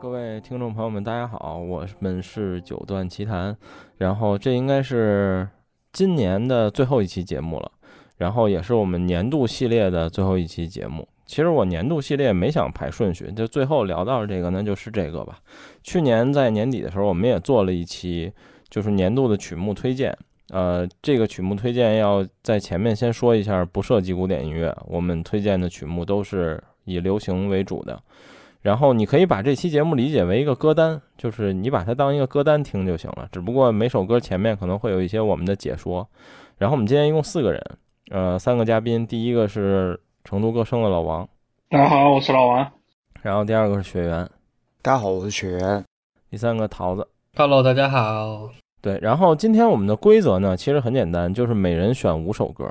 [0.00, 3.56] 各位听众朋友们，大家好，我们是九段奇谈，
[3.96, 5.48] 然后这应该是
[5.92, 7.72] 今年的最后一期节目了，
[8.16, 11.08] 然后也是我们年度系列的最后一期节目。
[11.26, 15.40] 其实我年度系列没想排顺序，就最后聊到这个，那就是这个吧。
[15.82, 18.32] 去年在年底的时候，我们也做了一期，
[18.70, 20.16] 就是年度的曲目推荐。
[20.50, 28.00] 呃，这个曲目推荐要在前面先说一下，不涉及古典音乐，我们推荐的曲目都是以流行为主的。
[28.60, 33.28] 然后你可以把这期节目理解为一个歌单，就是你把它当一个歌单听就行了。
[33.30, 36.06] 只不过每首歌前面可能会有一些我们的解说。
[36.58, 37.62] 然后我们今天一共四个人，
[38.10, 41.28] 呃，三个嘉宾，第一个是成都歌声的老王，
[41.70, 42.72] 大家好，我是老王。
[43.22, 44.28] 然后第二个是雪原，
[44.82, 45.84] 大家好，我是雪原。
[46.28, 47.06] 第三个桃子
[47.36, 48.50] ，Hello，大家好。
[48.80, 52.70] 对，然后今天我们的规则呢，其实很简单，就是每人选五首歌。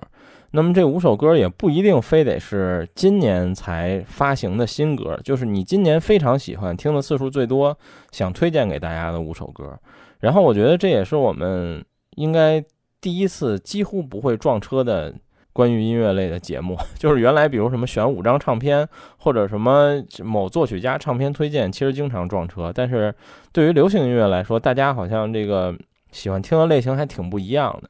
[0.52, 7.78] 那么这五首歌也不一定非得是今年才发行的新歌，就是你今年非常喜欢听的次数最多，
[8.12, 9.78] 想推荐给大家的五首歌。
[10.20, 11.84] 然后我觉得这也是我们
[12.16, 12.64] 应该
[13.00, 15.14] 第一次几乎不会撞车的
[15.54, 16.78] 关于音乐类的节目。
[16.98, 22.72] 就是原来比如什么选五张唱片，或者什么某作曲家唱片推荐，其实经常撞车。
[22.74, 23.14] 但是
[23.52, 25.78] 对于流行音乐来说，大家好像这个
[26.12, 27.90] 喜欢听的类型还挺不一样的。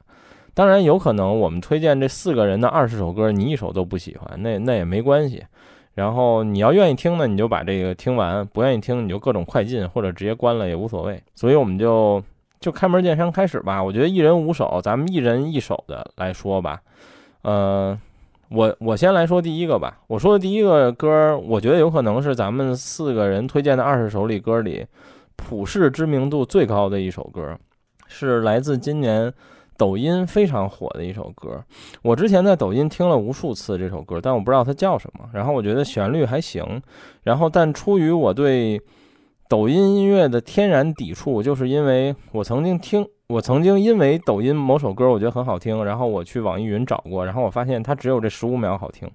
[0.57, 5.45] 当然有可能，我们推荐这四个人的二十首歌，你一首都不喜欢，那那也没关系。
[5.93, 11.21] 然后你要愿意听呢，你就把这个听完；不愿意听，你就各种快进或者直接关了也无所谓。
[11.35, 12.23] 所以我们就
[12.59, 13.83] 就开门见山开始吧。
[13.83, 16.81] 我觉得一人五首，咱们一人一首的来说吧。
[17.43, 17.95] 呃，
[18.49, 19.99] 我我先来说第一个吧。
[20.07, 24.83] 我说的第一个歌，我觉得有可能是咱们四个人推荐的二十首里歌里
[25.35, 27.55] 普世知名度最高的一首歌，
[28.07, 29.31] 是来自今年。
[29.77, 31.63] 抖音非常火的一首歌，
[32.01, 35.29] 我之前在抖音听了无数次这首歌，但我不知道它叫什么。
[35.31, 36.81] 然后我觉得旋律还行，
[37.23, 38.81] 然后但出于我对
[39.47, 49.07] 抖音音乐的天然抵触，就是因为我曾经听，我曾经因为抖音某首歌我觉得很好听，然后我去网易云找过，然后我发现它只有这十五秒好听，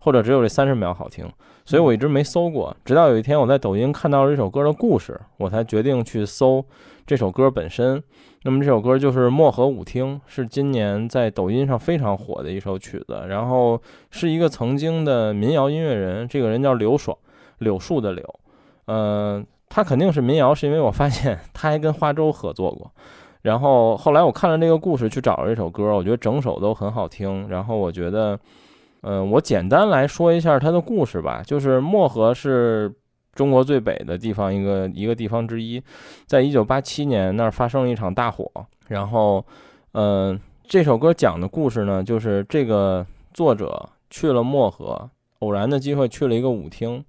[0.00, 1.24] 或者只有这三十秒好听，
[1.64, 2.76] 所以我一直没搜过。
[2.84, 6.64] 直到有一天我在抖音看到了这首歌的故事，我才决定去搜
[7.06, 8.02] 这首歌本身。
[8.42, 13.26] 那么这首歌就是《漠河舞厅》，是今年在抖音上非常火的一首曲子。
[13.28, 13.78] 然后
[14.10, 17.14] 是一个曾经的民谣音乐人，这个人叫刘爽，
[17.58, 18.40] 柳树的柳。
[18.86, 22.90] 嗯，他肯定是民谣，是因为我发现 他还跟花粥合作过。
[23.42, 27.46] 然后后来我看了这个故事，去找了这首歌，我觉得整首都很好听。
[27.50, 28.40] 然后我觉得，
[29.02, 32.90] 嗯，我简单来说一下他的故事吧，就是漠河是。
[33.34, 35.82] 中国最北的地方，一个一个地方之一，
[36.26, 38.50] 在一九八七年那儿发生了一场大火。
[38.88, 39.44] 然后，
[39.92, 45.08] 嗯，这首歌讲的故事呢，就是这个作者去了漠河，
[45.38, 47.04] 偶然的机会去了一个舞厅，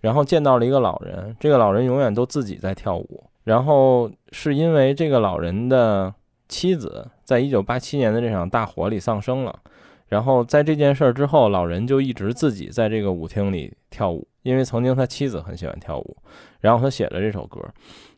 [0.00, 1.34] 然后见到了一个老人。
[1.40, 3.24] 这个老人永远都自己在跳舞。
[3.44, 6.12] 然后是因为这个老人的
[6.48, 9.58] 妻子在一九八七年的这场大火里丧生了。
[10.14, 14.24] 然后在这件事儿之后，老人就一直自己在这个舞厅里跳舞。
[14.42, 16.16] 因为曾经他妻子很喜欢跳舞，
[16.60, 17.60] 然后他写了这首歌，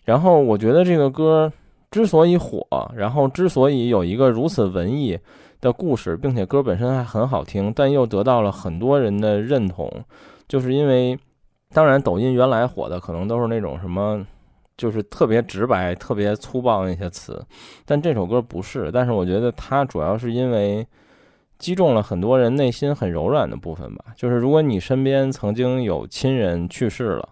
[0.04, 1.50] 然后我觉得这个歌
[1.90, 5.18] 之所以火，然后之所以有一个如此文艺
[5.60, 9.90] 的故事，并且歌本身还很好听，但又得到了很多人的认同，
[10.48, 11.18] 就是因为，
[11.72, 14.26] 当然抖音原来火的可能都是那种什么，
[14.76, 17.40] 就是特别直白、特别粗暴那些词，
[17.86, 20.86] 但这首歌不是，但是我觉得它主要是因为。
[21.58, 27.28] 击中了很多人内心很柔软的部分吧，就是如果你身边曾经有亲人去世了，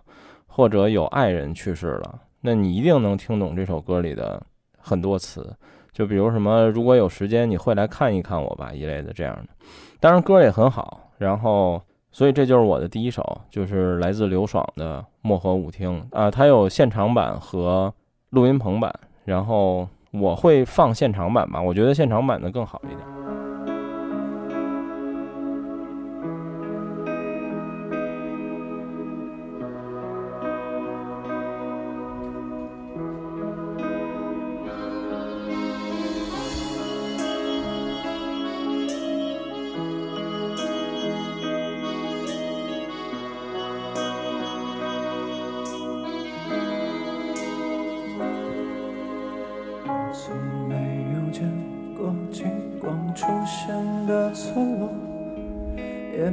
[0.47, 4.43] 或者有爱人去世了，那你一定能听懂这首歌里的
[4.79, 5.55] 很多词，
[5.93, 9.67] 就比如什么如果有时间你会来看一看我吧一类的这样的。
[10.01, 11.81] 当然歌也很好，然后
[12.11, 17.93] 所以这就是我的第一首，就是来自刘爽的《漠河舞厅》啊，它有现场版和
[18.31, 18.93] 录音棚版，
[19.25, 23.44] 然后我会放现场版吧，我觉得现场版的更好一点。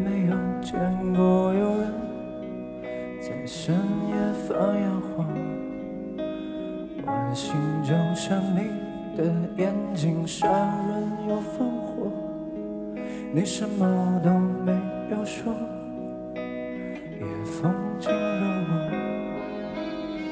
[0.03, 0.73] 没有见
[1.13, 1.93] 过有人
[3.21, 3.75] 在深
[4.09, 4.15] 夜
[4.47, 5.23] 放烟火，
[7.05, 7.53] 晚星
[7.83, 8.59] 就像你
[9.15, 9.23] 的
[9.57, 12.11] 眼睛，杀人又放火。
[13.33, 14.29] 你什么都
[14.65, 14.71] 没
[15.11, 15.53] 有说，
[16.35, 18.73] 夜风惊了我，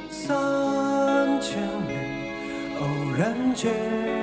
[0.09, 1.93] 三千里
[2.79, 2.81] 偶
[3.17, 4.18] 然见。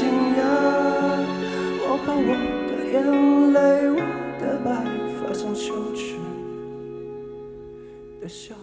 [0.00, 0.40] 惊讶。
[1.84, 2.30] 我怕我
[2.68, 2.94] 的眼
[3.52, 3.56] 泪，
[3.90, 4.00] 我
[4.40, 4.66] 的白
[5.20, 6.16] 发像羞耻
[8.18, 8.54] 的笑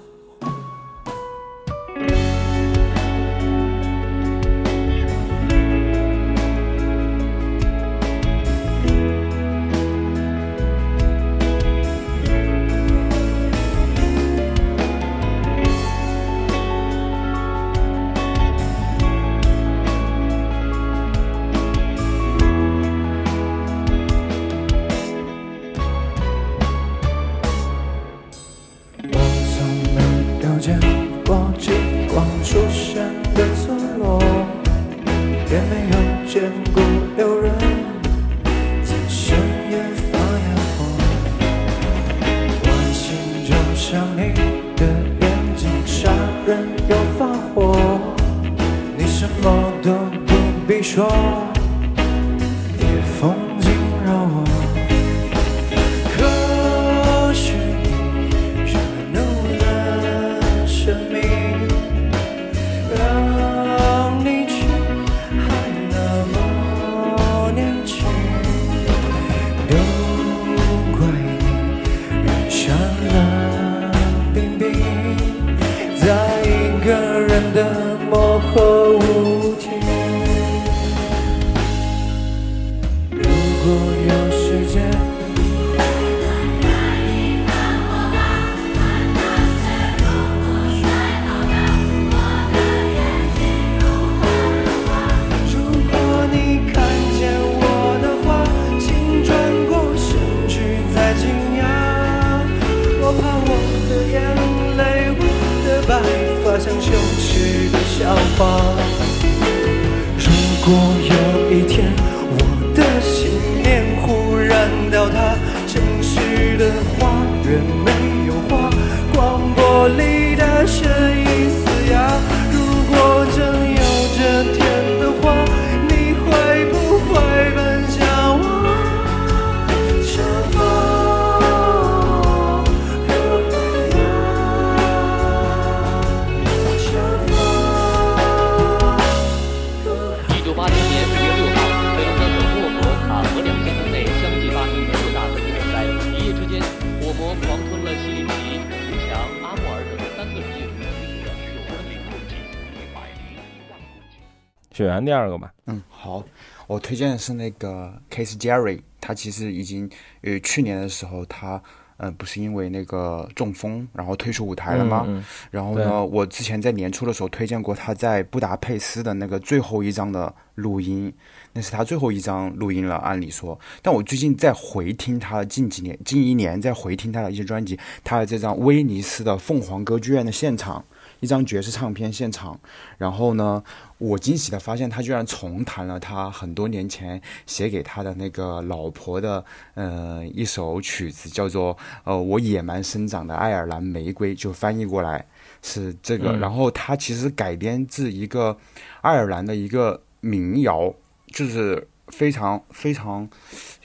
[155.08, 155.54] 第二个吧。
[155.68, 156.22] 嗯，好，
[156.68, 159.90] 我推荐的是那个 Case Jerry，他其实已经
[160.22, 161.62] 呃去年的时候他。
[162.00, 165.04] 嗯，不是因为那个中风，然后退出舞台了吗？
[165.08, 171.12] 嗯嗯然后呢，我之前在年初的时候推荐过他在布达佩斯的那个最后一张的录音，
[171.54, 173.60] 那是他最后一张录音了，按理说。
[173.82, 180.86] 但我最近在回听他近几年、近一年在回听他的一些专辑，他的这张威尼斯的凤凰歌剧院的现场，
[181.20, 182.60] 一张爵士唱片现场。
[182.98, 183.64] 然后呢，
[183.98, 189.44] 我惊喜的发现他居然重弹了他很多年前写给他的那个老婆的
[189.76, 195.26] 呃一首曲子，叫做呃我野蛮生长的爱尔兰玫瑰，就翻译过来
[195.62, 196.32] 是这个。
[196.32, 198.58] 嗯然后他其实改编自一个
[199.02, 200.94] 爱尔兰的一个民谣，
[201.28, 203.28] 就是非常非常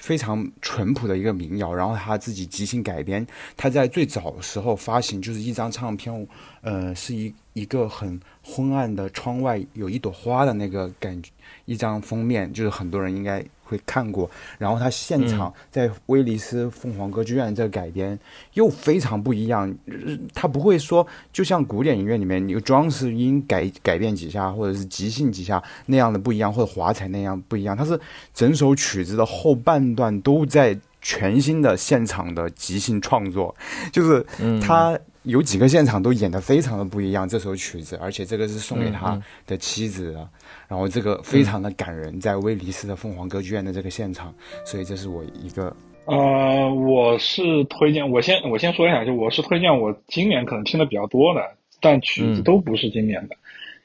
[0.02, 3.24] 非常淳朴的一个民谣，然后他自己即兴改编。
[3.56, 6.26] 他在最早的时候发行就是一张唱片，
[6.60, 11.30] 呃，是一一个很昏暗的窗外有一朵花的那个感觉，
[11.64, 14.30] 一张封面，就是很多人应该会看过。
[14.58, 18.18] 然后他现场在威尼斯凤凰歌剧院这个改编
[18.54, 27.98] 又非常不一样，呃他不会说就像古典音乐里面你装饰音改改变几下，或者是即兴几下那样的不一样，或者华彩那样不一样，它是
[28.32, 33.54] 整首曲子的后半段都在全新的现场的即兴创作，
[33.92, 34.58] 就是嗯。
[34.60, 37.28] 他有几个现场都演得非常的不一样。
[37.28, 40.28] 这首曲子，而且这个是送给他的妻子的，
[40.68, 45.74] 然后这个非常的感人，在威尼斯的凤凰歌剧院的这个现场，所以这是我一个
[46.06, 51.40] 呃，我是推荐，我先我先说一下，就我是推荐我今年可能听的比较多的，
[51.80, 53.36] 但曲子嗯都不是今年的。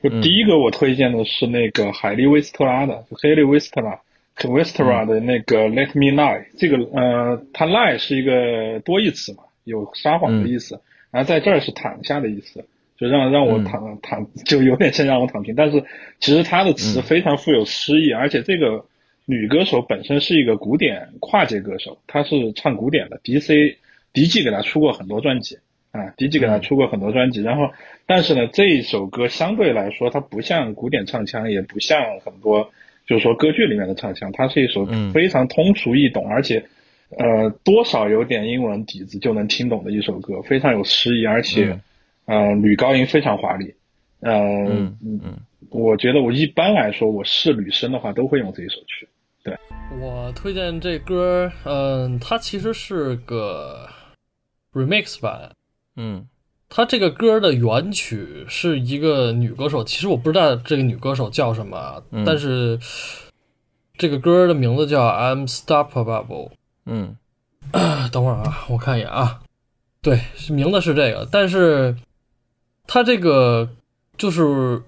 [0.01, 3.99] 就嗯第一个我推荐的是那个海利威斯特拉的，就黑莉威斯特拉。
[4.49, 10.79] 威斯特拉的那个 Let Me Lie，这个呃，它 lie 是一个多义词嘛，有撒谎的意思，
[11.11, 12.65] 然后在这儿是躺下的意思，
[12.97, 15.83] 就让让我嗯躺、躺， 就有点像让我躺平，但是
[16.19, 18.85] 其实他的词嗯非常富有诗意，而且这个
[19.25, 23.77] 女歌手本身是一个古典跨界歌手，她是唱古典的，D.C.
[24.13, 24.43] D.G.
[24.43, 25.57] 给她出过很多专辑
[25.91, 26.39] 啊，D.G.
[26.39, 27.69] 给她嗯出过很多专辑，然后
[28.05, 32.71] 但是呢，这一首歌相对来说，它不像古典唱腔，也不像很多
[33.05, 36.63] 就是说歌剧里面的唱腔，它是一首嗯非常通俗易懂，而且
[37.11, 41.79] 呃多少有点英文底子就能听懂的一首歌，非常有诗意，而且
[42.25, 43.73] 呃女高音非常华丽，
[44.19, 44.33] 呃
[44.65, 45.21] 嗯嗯
[45.69, 49.07] 我觉得我一般来说我是女生的话都会用这一首曲。
[49.43, 49.57] 对
[50.01, 53.87] 我推荐这歌，嗯，它其实是个
[54.73, 55.51] remix 版。
[55.95, 56.27] 嗯
[56.69, 62.77] 它这个歌的原曲是一个女歌手，其实我不知道这个女歌手叫什么但是
[63.97, 66.51] 这个歌的名字叫 I'm Stoppable。
[66.87, 67.15] 嗯。
[68.11, 69.41] 等会儿啊，我看一眼啊，
[70.01, 71.95] 对，名字是这个，但是
[72.87, 73.69] 他这个
[74.17, 74.81] 就是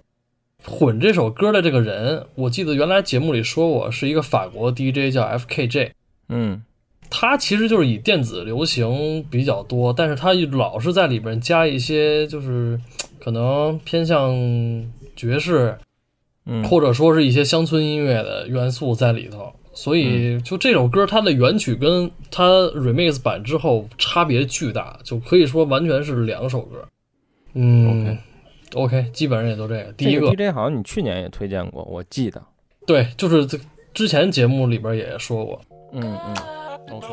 [0.66, 5.92] 混这首歌的这个人，我记得原来节目里说过，是一个法国 DJ 叫 FKJ，
[6.30, 6.64] 嗯。
[7.12, 12.80] 他其实就是以电子流行比较多，但是他老是在里边加一些就是
[13.20, 14.32] 可能偏向
[15.16, 15.76] 爵士，
[16.46, 19.52] 嗯，或者说是一些乡村音乐的元素在里头。
[19.82, 22.44] 所以，就这首歌，它的原曲跟它
[22.76, 26.86] remix 版之后差别巨大，就可以说完全是两首歌。
[27.54, 28.18] 嗯
[28.74, 29.94] OK，基本上也都这个。
[29.94, 32.44] 第一这个，DJ 好像你去年也推荐过，我记得。
[32.86, 33.58] 对，就是这
[33.94, 35.62] 之前节目里边也说过。
[35.94, 36.36] 嗯嗯
[36.92, 37.08] ，OK。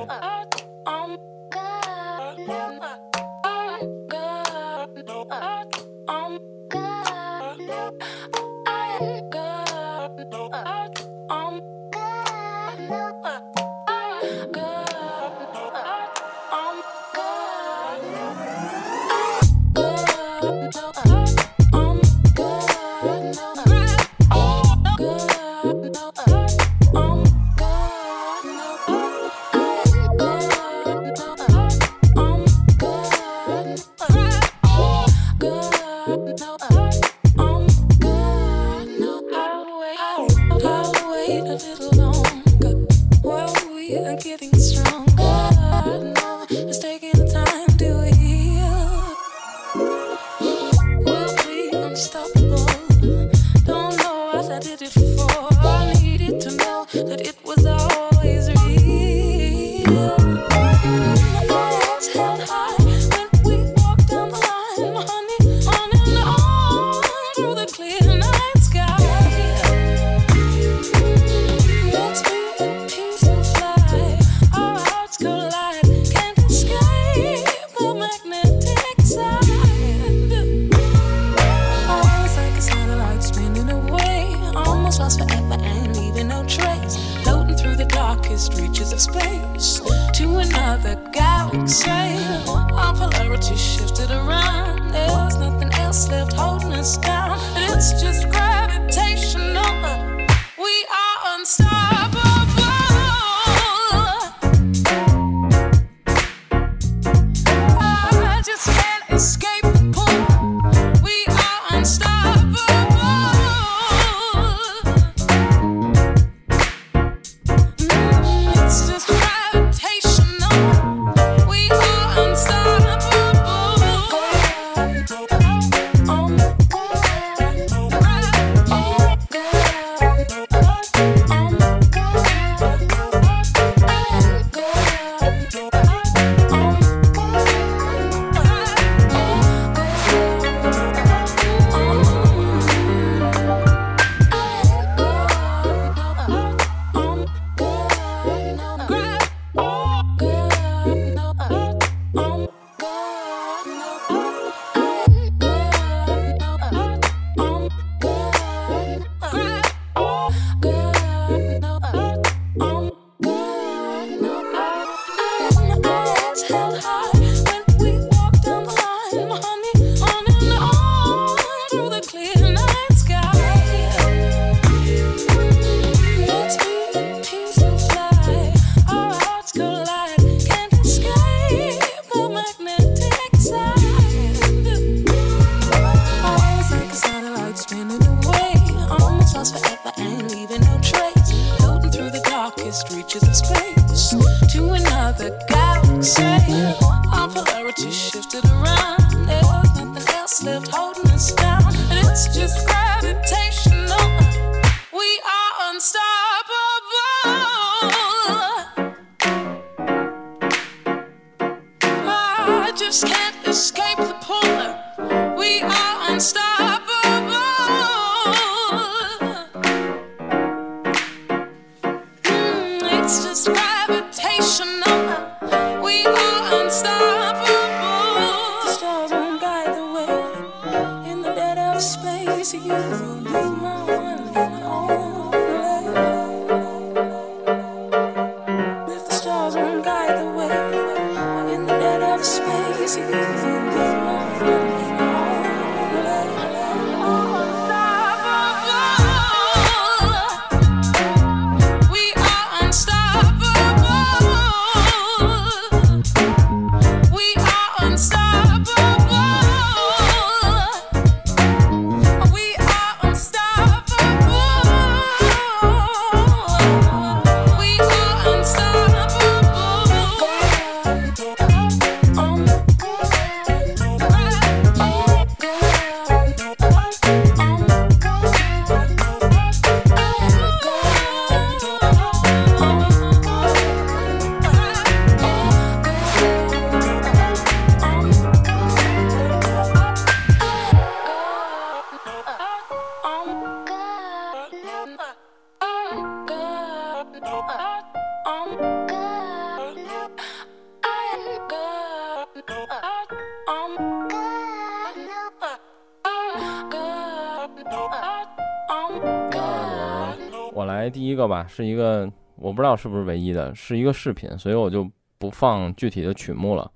[311.27, 316.71] 个吧，是一个我不知道是不是唯一的，是一个视频，所以我就不放具体的曲目了。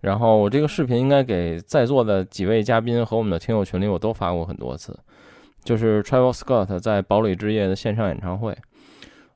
[0.00, 4.98] 然后我这个视频应该给在座的几位嘉宾和我们的听友群里我都发过很多次，
[5.62, 8.56] 就是 Travel Scott 在堡垒之夜的线上演唱会。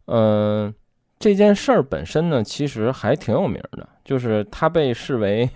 [0.07, 0.75] 嗯、
[1.19, 5.49] 这件事儿本身呢，其实还挺有名的，就是它被视为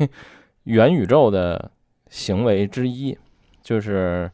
[0.64, 1.70] 元宇宙的
[2.09, 3.16] 行为之一，
[3.62, 4.31] 就是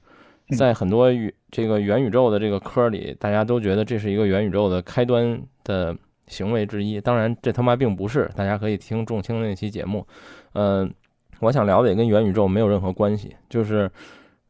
[0.57, 7.01] 在很多宇这个元宇宙的这个科里，大家都觉得这是一个元宇宙的开端的行为之一。
[7.01, 10.07] 当然，这他妈并不是，大家可以听仲青那期节目。
[10.53, 10.93] 嗯、
[11.41, 13.91] 我想聊的也跟元宇宙没有任何关系，就是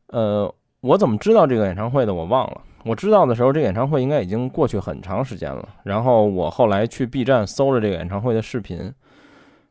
[0.09, 2.13] 呃，我怎么知道这个演唱会的？
[2.13, 2.61] 我忘了。
[2.85, 5.69] 我知道的时候，这个演唱会应该已经过去很长时间了。
[5.85, 8.93] 然后我后来去 B 站搜了这个演唱会的视频，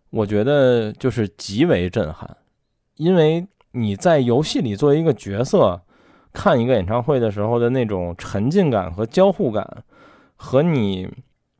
[0.10, 2.38] 我觉得就是极为震撼，
[2.96, 5.82] 因为你在游戏里作为一个角色
[6.36, 9.66] 看一个演唱会的时候的那种沉浸感和交互感，
[10.36, 11.10] 和你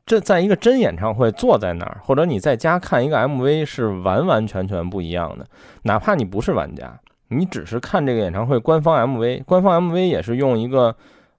[0.06, 5.48] 这在一个真演唱会坐在那儿，或者你在家看一个 MV 是完完全全不一样的。
[5.84, 10.96] 哪怕你不是玩家，你只是看这个演唱会官方 MV，官方 MV 也是用一个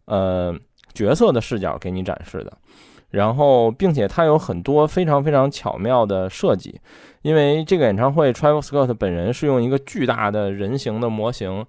[0.07, 0.53] 呃
[0.95, 2.53] 角色的视角给你展示的。
[3.11, 6.81] 然后，并且它有很多非常非常巧妙的设计，
[7.23, 11.65] 因为这个演唱会，Travis Scott 本人是用一个巨大的人形的模型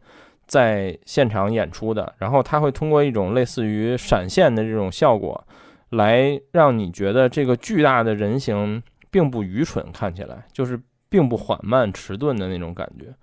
[0.48, 5.46] 在现场演出的，然后他会通过一种类似于闪现的这种效果，
[5.90, 8.82] 来让你觉得这个巨大的人形
[9.12, 10.80] 并不愚蠢，看起来就是
[11.10, 13.14] 并不缓慢迟钝的那种感觉。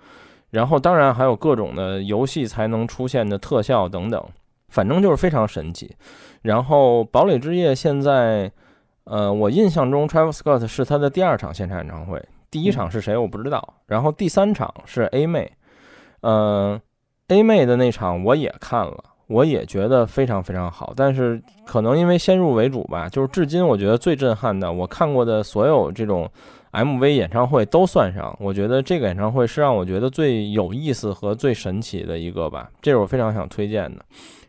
[0.50, 4.24] 然后，当然还有各种的游戏才能出现的特效等等，
[4.68, 5.96] 反正就是非常神奇。
[6.42, 8.52] 然后，《堡垒之夜》现在，
[9.04, 15.50] 呃，我印象中 Travis Scott 是他的第二场现场演唱会，第一场是谁我不知道，然后第三场是 A 妹，
[16.20, 16.80] 呃
[17.28, 26.30] ，A 妹的那场我也看了，我也觉得非常非常好，但是可能因为先入为主吧，就是至今我觉得最震撼的，我看过的所有这种
[26.72, 34.04] MV 演唱会都算上，我觉得这个演唱会是让我觉得最有意思和最神奇的一个吧，这是我非常想推荐的。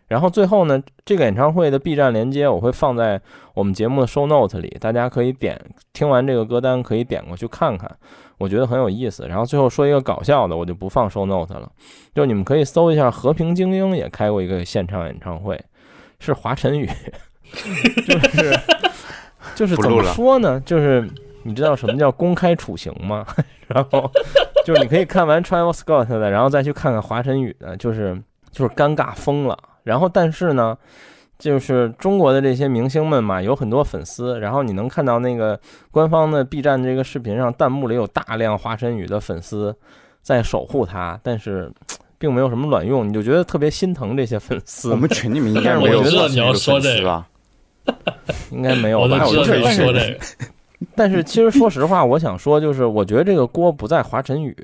[0.08, 3.20] 然后最后呢，这个演唱会的 B 站连接我会放在
[3.56, 5.60] 我们节目的 show note 里，大家可以点
[5.94, 7.90] 听完这个歌单可以点过去看看，
[8.38, 9.28] 我觉得很有意思。
[9.28, 11.72] 然后最后说一个搞笑的，我就不放 show note 了，
[12.14, 15.60] 就你们可以搜一下，和平精英也开过一个现场演唱会，
[16.20, 16.90] 是华晨宇，
[18.06, 18.60] 就是
[19.56, 20.60] 就是怎么说呢？
[20.66, 21.08] 就是
[21.44, 23.26] 你知道什么叫公开处刑吗？
[23.68, 24.12] 然后
[24.66, 28.20] 就是你可以看完 Travis Scott 的，然后再去看看华晨宇的，就是
[28.52, 29.58] 就是尴尬疯了。
[29.84, 30.76] 然后但是呢，
[31.38, 35.60] 就是中国的这些明星们嘛，有很多粉丝，然后你能看到那个
[35.92, 39.76] 官方的 B 站这个视频上弹幕里有大量华晨宇的粉丝
[40.22, 41.72] 在守护他，但是
[42.18, 44.92] 并没有什么卵用，你就觉得特别心疼这些粉丝。
[44.92, 46.12] 我们群里面应该是没有粉
[46.56, 47.28] 丝这个吧？
[48.52, 49.26] 应该没有吧？
[49.28, 50.20] 我就知道你要但是说这个。
[50.96, 54.56] 但是其实说实话，我想说就是，我觉得这个锅不在华晨宇，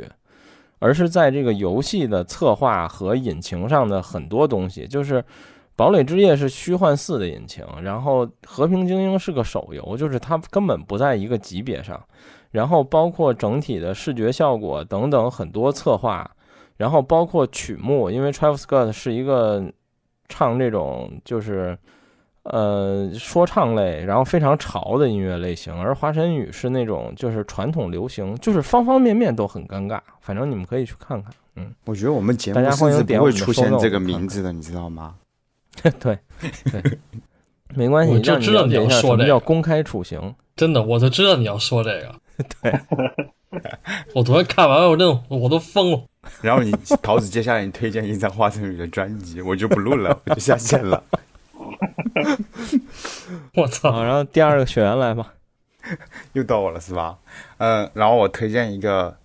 [0.80, 4.86] 而是在这个游戏的策划和引擎上的很多东西。
[4.88, 5.22] 就是
[5.82, 12.00] 《堡垒之夜》是虚幻四的引擎，然后《和平精英》是个手游，就是它根本不在一个级别上。
[12.52, 16.30] 然后包括整体的视觉效果等等很多策划，
[16.78, 19.64] 然后包括曲目，因为 Travis Scott 是一个
[20.30, 21.76] 唱这种就是。
[22.44, 30.00] 呃，说唱类，然后非常潮的音乐类型，而华晨宇是那种就是传统流行，就是方方面面都很尴尬。
[30.22, 35.14] 反正你们可以去看看，嗯，我觉得我们节大家目甚至欢迎点我们的不会出现这个名字的，你知道吗？
[35.82, 36.18] 对对，
[37.76, 40.36] 没关系，我就知道你要说这个叫公开处刑。
[40.56, 42.16] 真的，我就知道你要说这个。
[42.62, 42.80] 对，
[44.14, 46.04] 我昨天看完，我真的我都疯了。
[46.42, 51.04] 然后你桃子接下来你推荐一张华晨宇的专辑，我就不录了，我就下线了。
[53.56, 54.04] 我操！
[54.04, 55.34] 然后第二个学员来吧。
[56.34, 57.18] 又到我了是吧？
[57.58, 59.18] 嗯、然后我推荐一个，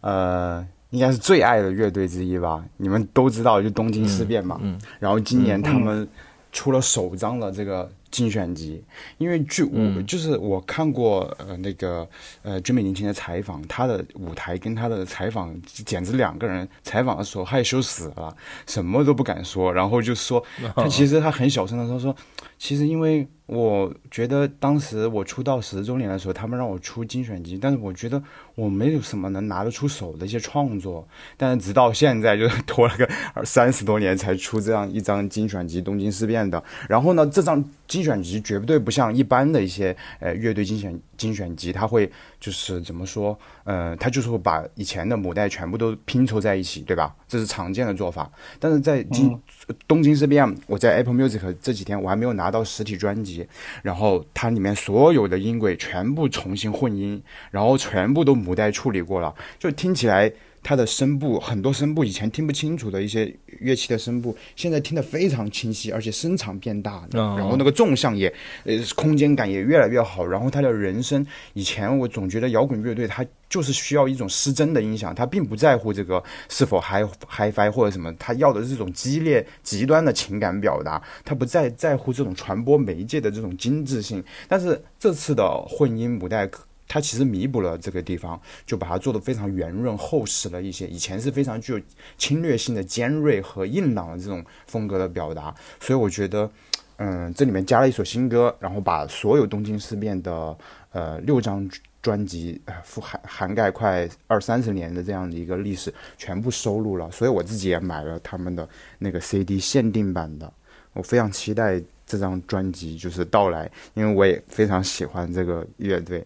[0.00, 4.58] 呃，应该是最爱的乐队之一吧，你们都知道，就东京事变嘛。
[4.62, 6.08] 嗯然后今年他们
[6.52, 8.82] 出了首张的这个精选集，
[9.18, 12.08] 因为据我、嗯就是我看过呃那个
[12.42, 18.34] 呃追美年轻的采访，他的舞台跟他的采访简直两个人，采访的时候害羞死了，
[18.66, 20.42] 什么都不敢说，然后就说
[20.74, 22.16] 他其实他很小声的说说，
[22.58, 28.20] 其实因为我觉得当时我出道十周年的时候，他们让我出精选集，但是我觉得
[28.54, 33.08] 我没有什么能拿得出手的一些创作，但是直到现在就是拖了个
[33.44, 36.62] 三十多年才出这样一张精选集《东京事变》的。
[36.88, 47.14] 然后呢，这张精选集绝对不像一般的一些呃乐队精选精选集，它会就是怎么说，呃，它就是会把以前的母带全部都拼凑在一起，对吧？
[47.26, 48.30] 这是常见的做法。
[48.58, 49.38] 但是在今、
[49.86, 53.46] 东京这边，我在 Apple Music 这几天我还没有拿到实体专辑，
[53.82, 60.32] 然后它里面所有的音轨全部重新混音，然后全部都母带处理过了，就听起来
[60.66, 68.26] 它的声部很多声部以前听不清楚的一些乐器的声部，现在听得非常清晰，而且声场变大，哦然后那个纵向也
[68.64, 84.20] 呃空间感也越来越好，然后它的人声，以前我总觉得摇滚乐队它就是需要一种失真的音响，它并不在乎这个是否 hi hi-fi 或者什么，它要的是这种激烈极端的情感表达，它不再在乎这种传播媒介的这种精致性。
[84.48, 86.50] 但是这次的混音母带。
[86.88, 90.86] 它其实弥补了这个地方，就把它做得非常圆润厚实了一些。
[90.86, 91.80] 以前是非常具有
[92.16, 96.50] 侵略性的尖锐和硬朗的这种风格的表达，所以我觉得，
[96.98, 100.56] 嗯，这里面加了一首新歌，然后把所有东京事变的
[100.92, 101.68] 呃六张
[102.00, 107.10] 专辑，呃覆含涵盖快二三十年的这样的一个历史，全部收录了。
[107.10, 108.68] 所以我自己也买了他们的
[108.98, 110.52] 那个 CD 限定版的，
[110.92, 116.24] 我非常期待这张专辑就是到来，因为我也非常喜欢这个乐队。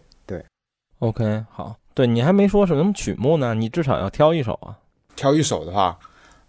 [1.01, 4.77] OK，好，对你还没说什么曲目呢，你至少要挑一首啊。
[5.15, 5.97] 挑一首的话，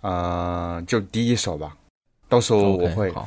[0.03, 1.75] 呃，就第一首吧，
[2.29, 3.27] 到时候我会好，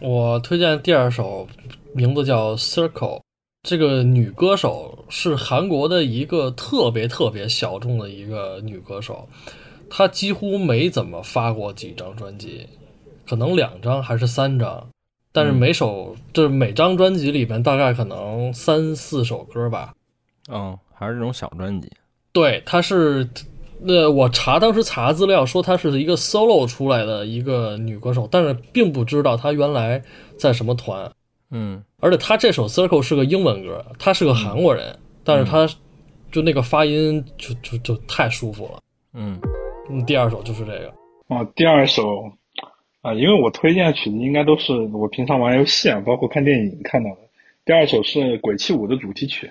[0.00, 1.48] 我推荐第二首，
[1.92, 3.18] 名字叫《Circle》。
[3.62, 9.28] 这个女歌手是韩国的一个特别特别小众的一个女歌手，
[9.90, 12.68] 她几乎没怎么发过几张专辑，
[13.28, 14.88] 可能两张还是三张，
[15.32, 19.94] 但是每首、就是每张专辑里面大概可能三四首歌吧。
[20.50, 21.90] 嗯，还是这种小专辑。
[22.32, 23.28] 对，她是，
[23.80, 30.02] 那我查当时查资料说她是一个 solo 出来的一个女歌手，但是并不知道她原来
[30.36, 31.10] 在什么团。
[31.52, 35.68] 嗯而且她这首 Circle 是个英文歌，她是个韩国人，但是她
[36.30, 38.80] 就那个发音就就就太舒服了。
[39.14, 39.40] 嗯
[39.90, 40.88] 嗯，第二首就是这个，
[41.34, 42.02] 啊，第二首
[43.02, 47.16] 啊，因为我推荐的曲子应该都是我平常玩游戏啊，包括看电影看到的。
[47.64, 49.50] 第二首是《鬼泣五》的主题曲，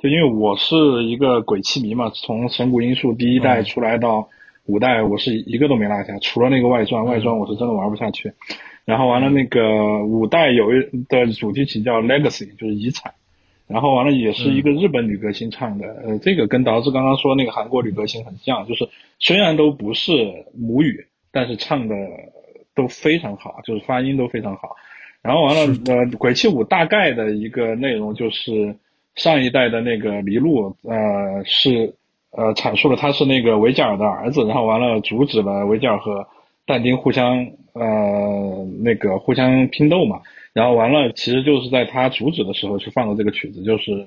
[0.00, 4.28] 就因为我是一个鬼泣迷嘛，从神谷英树第一代出来到
[4.66, 8.32] 五代，我是一个都没落下，除了那个外传，外传我是真的玩不下去。
[8.84, 13.14] 然后完了，那个五代有一的主题曲叫《Legacy》，就是遗产。
[13.68, 18.88] 然后完了，也是一个日本女歌星唱的，呃，这个跟导致刚刚说那个韩国女歌星很像，就是
[19.20, 20.12] 虽然都不是
[20.54, 21.94] 母语，但是唱的
[22.74, 24.76] 都非常好，就是发音都非常好。
[25.22, 28.76] 然后完了，呃，《鬼泣五》大概的一个内容就是
[29.14, 31.94] 上一代的那个麋鹿，呃，是
[32.30, 36.26] 呃阐述了他是那个维吉尔的儿子，然后完了阻止了维吉尔和
[36.66, 40.20] 但丁互相呃那个互相拼斗嘛。
[40.52, 44.06] 然后完了，其实就是在他阻止的时候去放的这个曲子，就是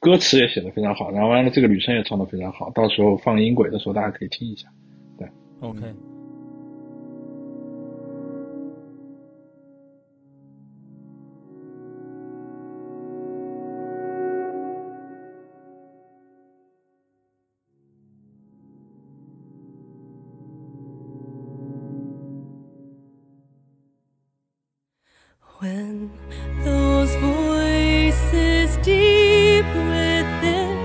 [0.00, 4.68] 歌词也写的非常好，然后完了这个女生也唱的非常好，到时候放音轨的时候大家可以听一下。
[5.16, 5.28] 对
[5.60, 6.15] ，OK。
[25.58, 26.10] When
[26.64, 30.76] those voices deep within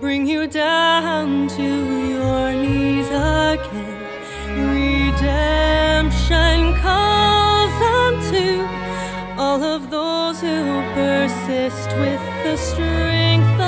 [0.00, 4.02] bring you down to your knees again,
[4.70, 5.60] redemption
[6.80, 8.62] calls unto
[9.36, 13.63] all of those who persist with the strength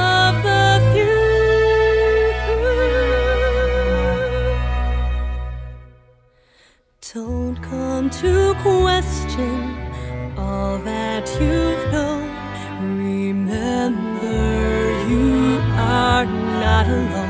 [16.89, 17.26] alone.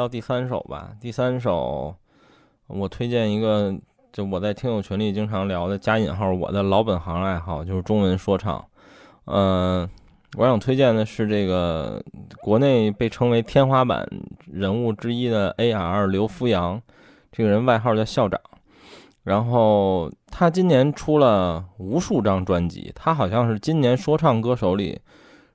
[0.00, 0.92] 到第三首吧。
[0.98, 1.94] 第三首，
[2.68, 3.76] 我推荐一个，
[4.10, 8.64] 就我在听友群里经常聊的加引号我的老本行爱好，就是中文说唱。
[9.26, 9.86] 嗯、
[10.38, 12.02] 我想推荐的是这个
[12.40, 14.08] 国内被称为天花板
[14.50, 16.06] 人物之一的 A.R.
[16.06, 16.80] 刘福阳，
[17.30, 18.40] 这个人外号叫校长。
[19.22, 24.98] 然后他今年出了无数张专辑，他好像是今年说唱歌手里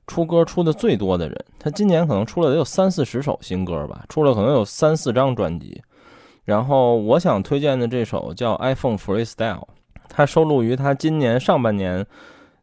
[0.08, 1.46] 出歌出的最多的人。
[1.60, 5.82] 他今年可能出了得有三四十首新歌吧，出了可能有三四张专辑。
[6.44, 9.60] 然后我想推荐的这首叫《iPhone Freestyle》，
[10.08, 12.06] 它收录于他今年上半年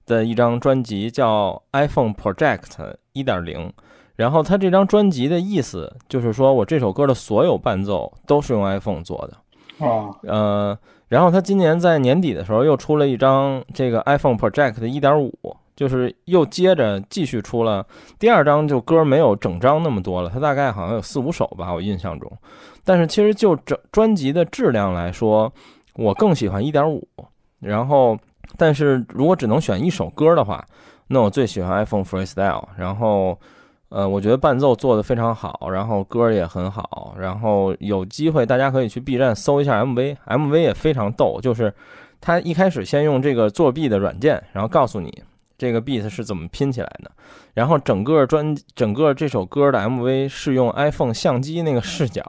[0.07, 3.68] 的一张专辑叫《iPhone Project 一点零》。
[4.14, 9.85] 然后他这张专辑的意思就是说我这首歌的所有伴奏都是用 iPhone 做的。
[9.85, 10.78] 啊，呃，
[11.09, 15.33] 然后他今年在年底的时候又出了一张这个 iPhone Project 的1.5，
[15.83, 17.85] 就是又接着继续出了
[18.21, 22.31] 第二张，就歌没有整张那么多了，它大概好像有四五首吧，我印象中。
[22.85, 25.53] 但是其实就整专辑的质量来说，
[25.95, 27.05] 我更喜欢一点五。
[27.59, 28.16] 然后，
[28.57, 30.64] 但是如果只能选一首歌的话，
[31.09, 32.62] 那我最喜欢 iPhone Freestyle。
[32.77, 33.37] 然后。
[33.95, 41.71] 呃，我觉得伴奏做得非常好，然后歌也很好，然后有机会大家可以去 B 站搜一下 MV，MV 也非常逗，就是
[42.18, 45.23] 他一开始先用这个作弊的软件，然后告诉你
[45.62, 47.11] 这个 beat 是怎么拼起来的，
[47.55, 52.20] 然后整个专整个这首歌的 MV 是用 iPhone 相机那个视角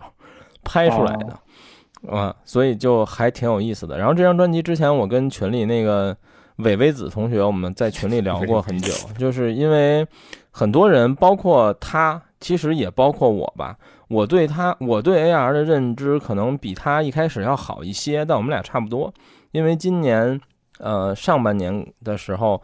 [0.63, 3.98] 拍出来的，啊，所以就还挺有意思的。
[3.98, 6.15] 然后这张专辑之前我跟群里那个
[6.58, 10.06] 伟伟子同学，我们在群里聊过很久， 就是因为
[10.52, 13.76] 很多人，包括他，其实也包括我吧，
[14.10, 19.12] 我对他，我对 AR 的认知可能比他一开始要好一些，但我们俩差不多。
[19.54, 20.39] 因为今年，
[20.78, 22.62] 呃，上半年的时候，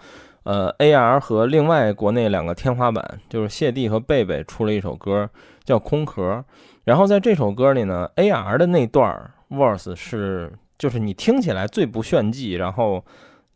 [0.49, 5.29] 呃，AR 和另外国内两个天花板，就是谢帝和贝贝出了一首歌
[5.63, 6.23] 叫《空壳》，
[6.85, 13.05] 然后在这首歌里呢，AR 的那段 verse 是就是你听起来最不炫技，然后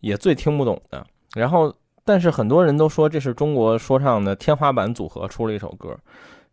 [0.02, 1.04] 也最听不懂的，
[1.34, 1.74] 然后
[2.06, 5.98] 但是很多人都说这是中国说唱的天花板组合出了一首歌，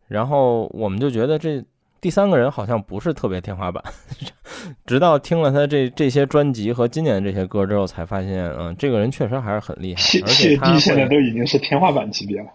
[0.09, 1.63] 然后我们就觉得这
[2.01, 3.85] 第三个人好像不是特别天花板，
[4.87, 12.47] 直到听了他这这些专辑和今年的这些歌之后，才发现，嗯，这个人确实还是很厉害谢，而且他谢帝现在都已经是天花板级别了。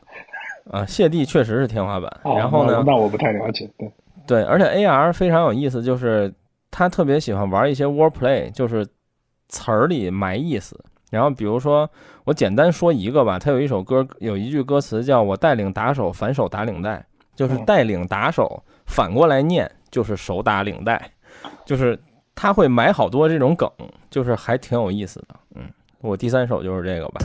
[0.72, 2.10] 啊，谢帝确实是天花板。
[2.24, 3.70] 哦然后呢，那那我不太了解。
[3.78, 3.92] 对，
[4.26, 6.34] 对，而且 AR 非常有意思，就是
[6.72, 8.86] 他特别喜欢玩一些 wordplay，就是
[9.48, 10.80] 词儿里埋意思。
[11.12, 11.90] 然后比如说，
[12.26, 21.12] 我简单说一个吧，他有一首歌，有一句歌词叫“我带领打手反手打领带”，就是嗯带领打手反过来念就是手打领带，
[21.66, 21.98] 就是
[22.34, 23.70] 他会埋好多这种梗，
[24.10, 25.36] 就是还挺有意思的。
[25.56, 25.64] 嗯，
[26.02, 27.22] 我第三首就是这个吧。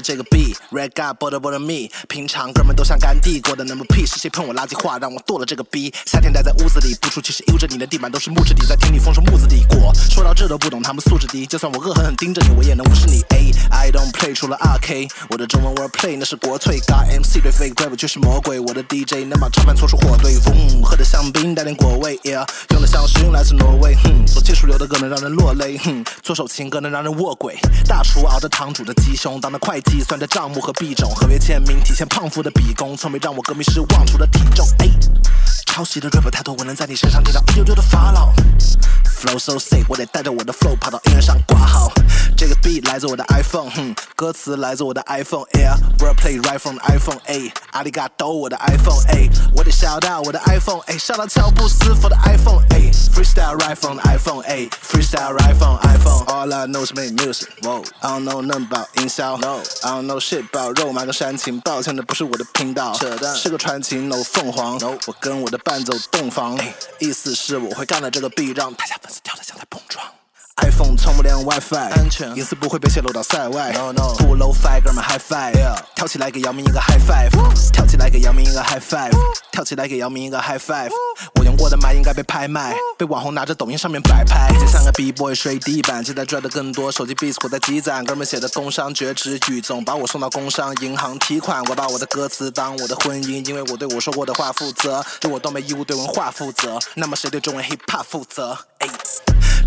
[0.00, 1.90] 这个 B，Red God border border me。
[2.08, 5.92] 平常哥们都像甘地，过得那么屁，是谁喷我垃圾话，让我剁了这个逼？
[6.06, 9.92] 夏天待在屋子里，不出去是悠着你的地板都是木质底，在听你风声木子李过。
[9.94, 13.20] 说到这都不懂他们素质低，就算我恶狠狠盯着你，我也能无视你。
[13.30, 16.78] A I don't play，除了 RK，我的中文 wordplay 那是国粹。
[16.80, 20.36] God MC 对 fake rap 就是魔鬼，我的 DJ 能把唱盘搓出火堆。
[20.46, 23.94] 嗡，喝的香槟带点果味，Yeah，用的香薰来自挪威。
[23.96, 27.58] 哼，做技术流的歌能让人落泪，哼，做首情歌能让人卧轨。
[27.86, 34.66] 大厨熬着堂主的鸡胸，当着会计算着账目和币种，合约签名体现胖夫的比功，从没让我歌迷失望，除了体重。
[34.78, 34.88] 哎，
[35.66, 38.32] 抄袭的 rap 太多，我能在你身上听到一丢丢的法老。
[39.20, 41.92] Flow so sick，我得带着我的 flow 跑到音乐上挂号。
[42.34, 50.80] 这个 beat 来自我的 iPhone，哼，歌词来自我的 iPhone Air，wordplay right from iPhone A，阿里嘎多我的 iPhone A，我得 shout out 我的 iPhone
[50.86, 56.66] A，shout out 乔布斯 for 的 iPhone A，freestyle right from iPhone A，freestyle right from iPhone，all I
[56.66, 59.36] know is make music，whoa，I don't know nothing about 营销
[59.82, 66.58] ，no，I don't know shit about 肉麻跟煽情，抱歉这不是我的频道，扯淡，是个传奇 no 凤凰，no，我跟我的伴奏洞房，
[66.98, 70.04] 意思是我会干了这个 beat，让大家粉丝跳得像在碰撞。
[70.56, 73.72] iPhone 充不连 WiFi，安全，隐私不会被泄露到塞外。
[73.72, 75.54] No no，不 low five，哥们 high five，
[75.94, 77.30] 跳起来给姚明一个 high five，
[77.72, 79.10] 跳起来给姚明一个 high five，
[79.50, 80.90] 跳起来给姚明一个 high five。
[81.36, 98.58] 我用过的麦应该被拍卖，被网红拿着抖音上面摆拍，就像个 B boy 睡地板，现在赚的更多，手机 beats 我在积攒，哥们写的工商绝职语总把我送到工商银行提款，我把我的歌词当我的婚姻，因为我对我说过的话负责，就我都没义务对文化负责，那么谁对中文 hip hop 负责？
[98.78, 98.88] 哎。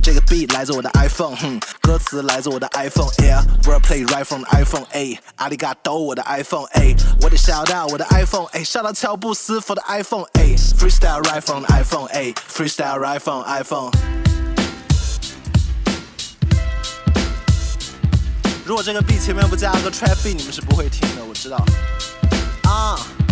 [0.04, 8.06] 这个 beat 来自我的 iPhone，哼，歌词来自我的 iPhone Air，wordplay right from iPhone A，阿里嘎多我的 iPhone A，我得 shout out 我的
[8.10, 13.92] iPhone A，shout out 乔布斯 for 的 iPhone A，freestyle right from iPhone A，freestyle right from iPhone。
[18.66, 21.56] 如果这个 beat 前面不加个 trap beat，你们是不会听的，我知道。
[22.70, 23.23] 啊。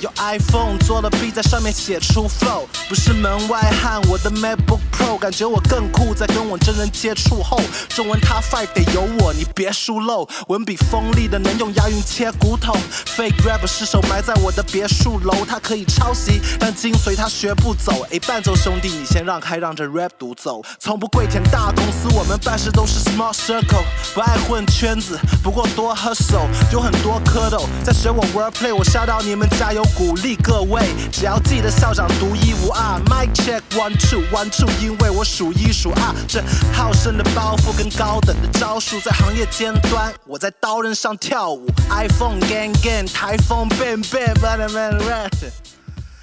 [0.00, 4.00] 用 iPhone 做了 B，在上面写出 flow，不是门外汉。
[4.08, 10.28] 我的 MacBook Pro 感觉我更酷，在跟我真人接触后，中文 Top Five 得有我，你别疏漏。
[10.48, 12.74] 文笔锋利的能用押韵切骨头
[13.16, 18.06] ，Fake rap 失手埋在我的别墅楼，他可以抄袭，但精髓他学不走。
[18.10, 20.62] 哎，伴奏兄弟，你先让开，让这 rap 独奏。
[20.78, 29.85] 从不跪舔大公司，我们办事都是 small circle，不爱混圈子，不过多喝手，有很多蝌蚪在学我 wordplay，我 shout out 你们加油。
[29.94, 32.98] 鼓励各位，只要记得校长独一无二。
[33.06, 36.14] Mic check one two one two，因为我数一数二。
[36.26, 41.66] 这好胜的包袱跟高等的招数，在行业尖端，我在刀刃上跳舞。
[41.90, 45.30] iPhone gang gang，台风 bang bang，man man rat。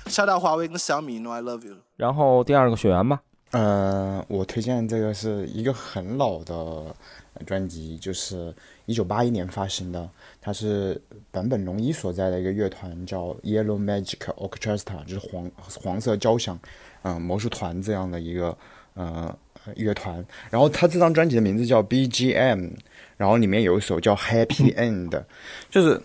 [0.07, 1.75] shout out 华为跟小米 know I love you。
[1.95, 8.53] 然后第二个学员吧，呃，我推荐这个是一个很老的呃专辑，就是
[8.85, 10.09] 一九八一年发行的，
[10.45, 16.59] 它是坂本龙一所在的一个乐团叫 Yellow Magic Orchestra，就是黄黄色交响，
[17.03, 18.55] 嗯、魔术团这样的一个
[18.93, 19.33] 呃
[19.77, 20.23] 乐团。
[20.49, 22.71] 然后他这张专辑的名字叫 BGM，
[23.15, 25.23] 然后里面有一首叫 Happy End，
[25.69, 26.01] 就是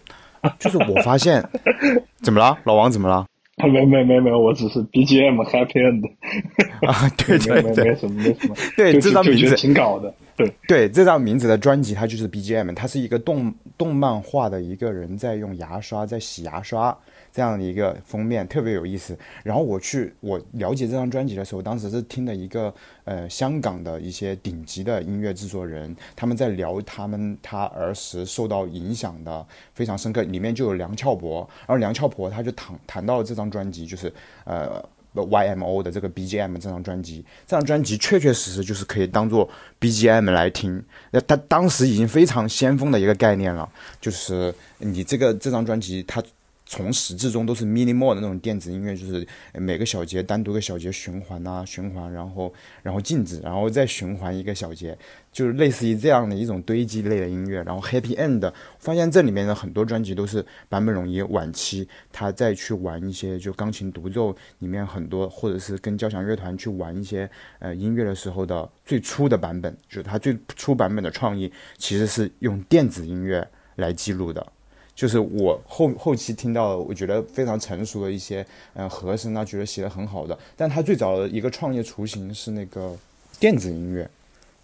[0.61, 1.45] 就是我发现
[2.22, 3.26] 怎么了，老王怎么了？
[3.61, 6.09] 啊，没没没没，我只是 BGM happy end
[6.86, 7.84] 啊，对对对。
[7.84, 16.96] 没，什么没什么，对这张名字挺搞的，对，对，这张名字的专辑它就是 BGM，它是一个动动漫画的一个人在用牙刷在洗牙刷
[17.33, 19.16] 这样的一个封面，特别有意思。
[19.43, 22.72] 然后我去我了解这张专辑的时候，当时是听的一个
[23.05, 34.12] 呃香港的一些顶级的音乐制作人，他们在聊他们他儿时受到影响的非常深刻，里面就有梁翘柏，然后梁翘柏他就谈谈到了这张专辑，就是
[34.45, 34.85] 呃。
[35.14, 39.49] YMO 的这个 BGM 这张专辑，这张专辑确确实实就是可以当做
[39.81, 40.81] BGM 来听。
[41.11, 43.68] 那他当时已经非常先锋的一个概念了，
[44.01, 46.22] 就是你这个这张专辑它
[46.70, 52.52] 从始至终都是 minimal 的那种电子音乐，就是每个小节单独个小节循环啊，循环，然后
[52.82, 54.96] 然后静止，然后再循环一个小节，
[55.32, 57.62] 就是类似于这样的一种堆积类的音乐。
[57.62, 67.28] 然后 Happy End，发现这里面的很多专辑都是坂本龙一晚期他再去玩一些就钢琴独奏里面很多，或者是跟交响乐团去玩一些
[67.60, 74.52] 呃音乐的时候的最初的版本，就是他最初版本的创意其实是用电子音乐来记录的。
[74.99, 78.44] 就是我后后期听到，我觉得非常成熟的一些，
[78.74, 80.36] 嗯、和声啊，觉得写的很好的。
[80.57, 82.96] 但他最早的一个创业雏形是那个
[83.38, 84.11] 电子音乐，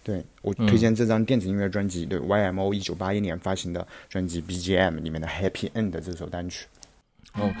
[0.03, 6.65] 对我推荐这张电子音乐专辑，对 YMO 一九八一年发行的专辑 BGM 里面的 Happy End 这首单曲。
[7.39, 7.55] OK，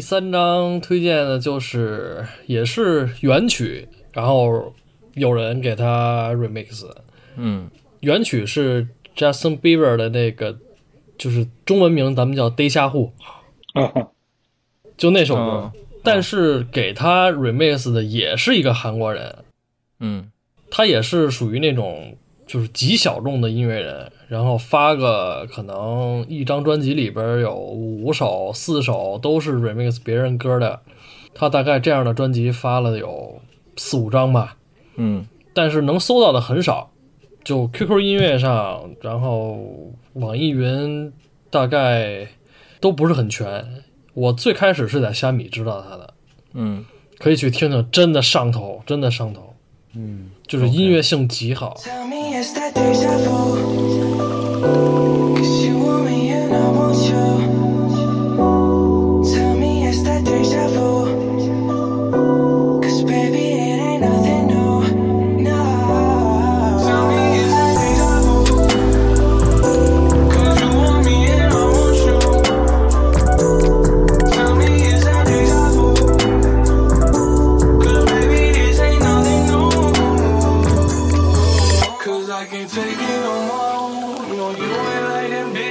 [0.00, 4.72] 第三张推荐的就是也是原曲，然后
[5.12, 6.90] 有人给他 remix。
[7.36, 7.70] 嗯
[8.00, 10.58] 原曲是 Justin Bieber 的那个，
[11.18, 13.12] 就是中文名咱们叫《Day 下户》，
[13.78, 14.08] 啊，
[14.96, 15.40] 就那首歌。
[15.42, 15.72] 哦
[16.02, 19.44] 但是给他 remix 的也是一个韩国人，
[19.98, 20.32] 嗯
[20.70, 22.16] 他也是属于那种
[22.50, 30.80] 就是极小众的音乐人，然后发个可能一张专辑里边有五首、四首都是 remix 别人歌的，
[31.32, 33.40] 他大概这样的专辑发了有
[33.76, 34.56] 四五张吧，
[34.96, 35.24] 嗯。
[35.54, 36.90] 但是能搜到的很少，
[37.44, 39.64] 就 QQ 音乐上，然后
[40.14, 41.12] 网易云
[41.50, 42.26] 大概
[42.80, 43.64] 都不是很全。
[44.14, 46.14] 我最开始是在虾米知道他的，
[46.54, 46.84] 嗯。
[47.20, 49.54] 可以去听听，真的上头，真的上头，
[49.94, 51.76] 嗯，就是音乐性极好。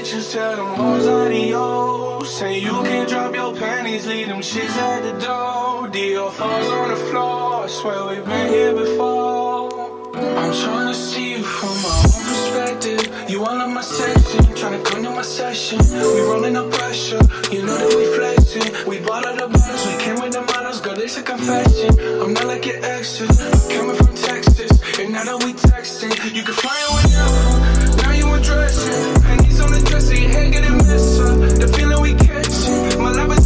[0.09, 0.31] Bitches.
[0.31, 2.37] Tell them hoes adios.
[2.37, 5.87] Say you can't drop your panties, leave them shits at the door.
[5.87, 7.63] Dior falls on the floor.
[7.63, 9.69] I Swear we've been here before.
[10.15, 13.29] I'm trying to see you from my own perspective.
[13.29, 15.79] You all in my section, trying to come to my session.
[15.79, 18.87] We rolling up pressure, you know that we flexing.
[18.87, 21.91] We bought all the bottles, we came with the models, girl, it's a confession.
[22.21, 24.71] I'm not like your exes, I'm coming from Texas.
[24.99, 28.01] And now that we texting, you can fly whenever.
[28.03, 29.18] Now you panties
[29.61, 31.39] on the your head getting messed up.
[31.39, 33.38] The feeling we catching, my life is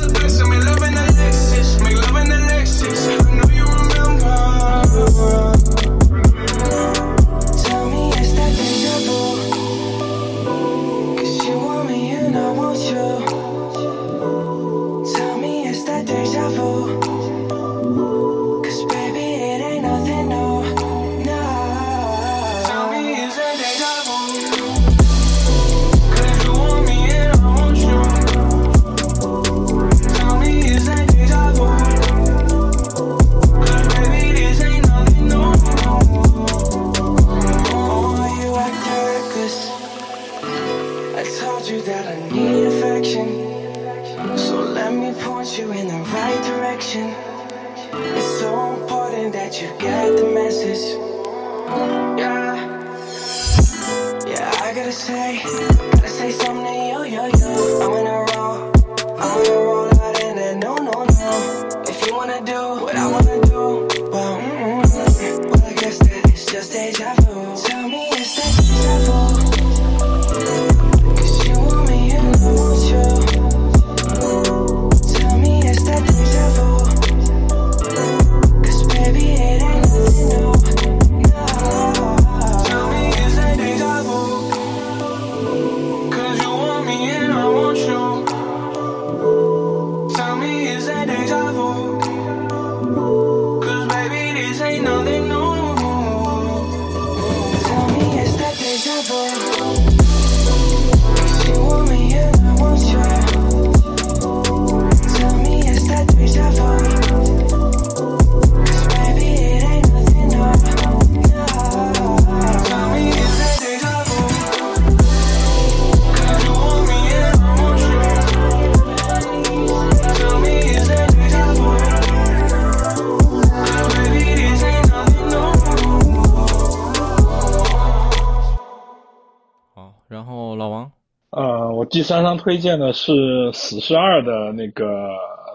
[132.04, 133.12] 三张推荐的是
[133.54, 135.10] 《死侍二》的那个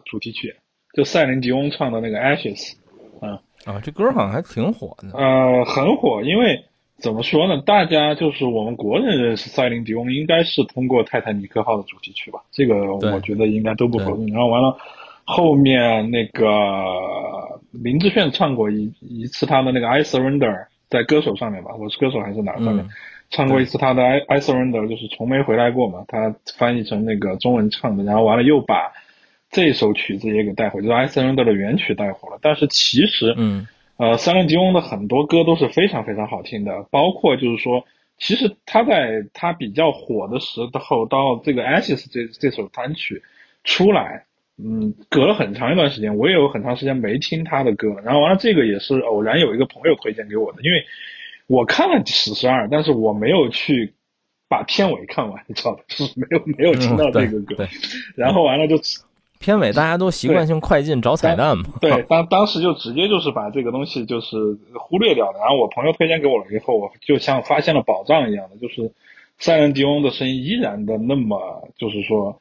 [0.05, 0.57] 主题曲，
[0.94, 2.74] 就赛琳迪翁唱的那个《Ashes》。
[3.64, 5.09] 啊，这歌好像还挺火的。
[5.18, 6.64] 呃，很火，因为
[6.99, 7.61] 怎么说呢？
[7.66, 12.40] 大家就是我们国人认识赛琳迪翁，应该是通过《泰坦尼克号》的主题曲吧？
[12.51, 14.26] 这个我觉得应该都不否认。
[14.28, 14.76] 然后完了，
[15.24, 16.46] 后面那个
[17.72, 20.51] 林志炫唱过一一次他的那个《I Surrender》，
[20.88, 22.78] 在歌手上面吧，我是歌手还是哪上面？
[22.78, 22.90] 嗯
[23.31, 28.93] 唱过一次他的《I I Surrender》，就是从没回来过嘛，他翻译成那个中文唱的，然后完了又把
[29.51, 32.39] 这首曲子也给带火，就是《I Surrender》的原曲带火了。
[32.41, 33.66] 但是其实，嗯
[33.99, 37.85] 呃，塞琳迪翁的很多歌都是非常非常好听的，包括就是说，
[38.16, 43.22] 其实他在他比较火的时候，到这个《Ashes》这这首单曲
[43.64, 44.24] 出来，
[44.57, 48.03] 嗯，隔了很长一段时间，我也有很长时间没听他的歌了。
[48.03, 50.85] 然后完了，这个也是偶然有一个朋友推荐给我的，因为
[51.49, 53.94] 我看了《史十二》，但是我没有去
[54.49, 55.82] 把片尾看完，你知道吧？
[55.88, 57.68] 就是没有没有听到这个歌，对
[58.14, 58.78] 然后完了就
[59.40, 61.64] 片尾大家都习惯性快进找彩蛋嘛。
[61.80, 64.36] 对， 当当时就直接就是把这个东西就是
[64.74, 65.38] 忽略掉了。
[65.38, 68.92] 然后我朋友推荐给我了以后，我就像发现了宝藏一样的，就是
[69.38, 72.40] 塞伦迪翁的声音依然的那么，就是说，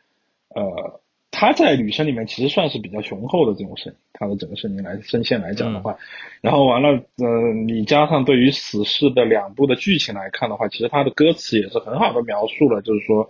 [0.50, 1.00] 呃，
[1.38, 5.96] 他在女生里面其实算是比较雄厚的这种声音，他的整个声音来声线来讲的话，
[6.42, 13.30] 然后完了，呃，你加上对于死侍的两部的剧情来看的话，其实他的歌词也是很好的描述了，就是说。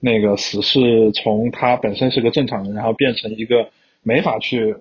[0.00, 3.68] 那个死侍从他本身是个正常人，然后变成一个
[4.04, 4.76] 没法去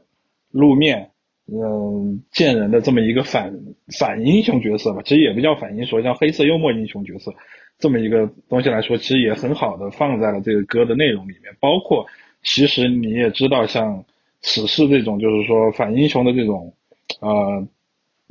[0.52, 1.10] 露面，
[1.52, 3.52] 嗯，见人的这么一个反
[3.98, 7.34] 反英雄角色吧，其实也不叫反英雄，叫黑色幽默英雄角色，
[7.80, 11.56] 这么一个东西来说，其实也很好的放在了这个歌的内容里面。
[11.60, 12.06] 包括
[12.50, 14.06] 其实你也知道，像
[14.42, 16.74] 死侍这种就是说反英雄的这种
[17.20, 17.68] 呃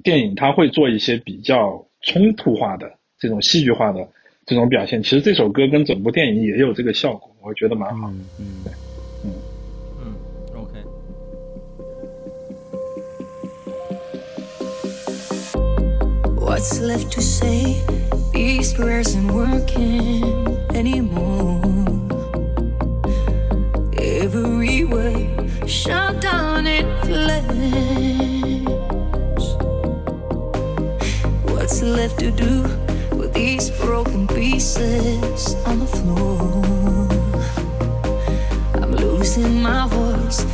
[0.02, 4.08] 电影，它会做一些比较冲突化的这种戏剧化的
[4.46, 5.02] 这种表现。
[5.02, 8.10] 其实这首歌跟整部电影也有这个效果，我觉得蛮好。
[8.40, 8.64] 嗯
[9.22, 9.30] 嗯，
[10.00, 10.14] 嗯
[10.56, 10.80] ，OK。
[16.40, 17.76] What's left to say?
[18.32, 20.24] These prayers aren't working
[20.72, 21.45] anymore.
[24.36, 25.30] Every way
[25.66, 28.66] shut down in flames.
[31.44, 32.62] What's left to do
[33.16, 37.08] with these broken pieces on the floor?
[38.74, 40.44] I'm losing my voice,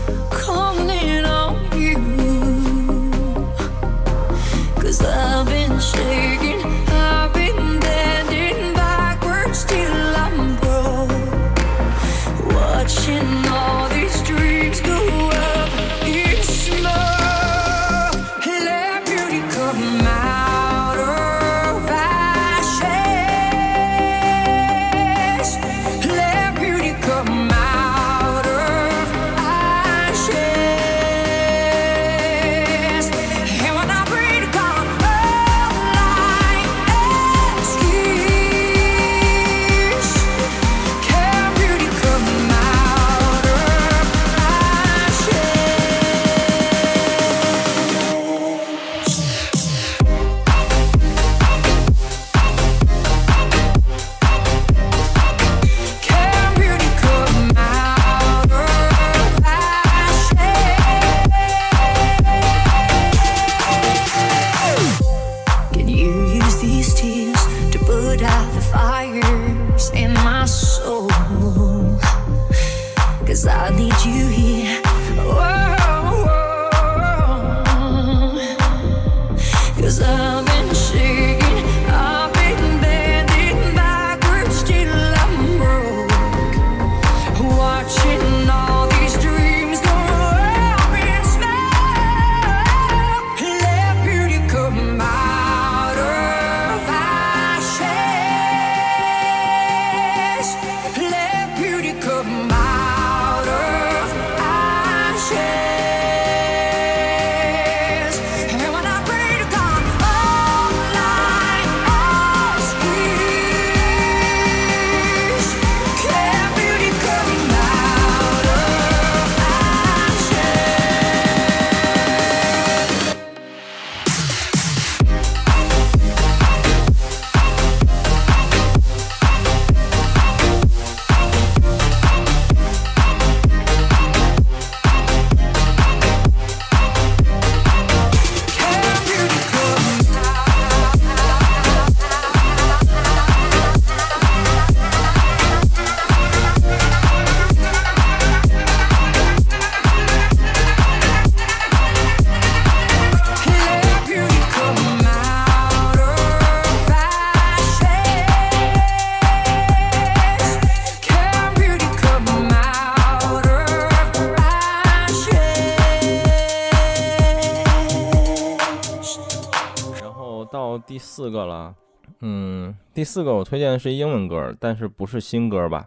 [173.02, 175.84] 第四个我推荐的是英文歌，但是不是新歌吧？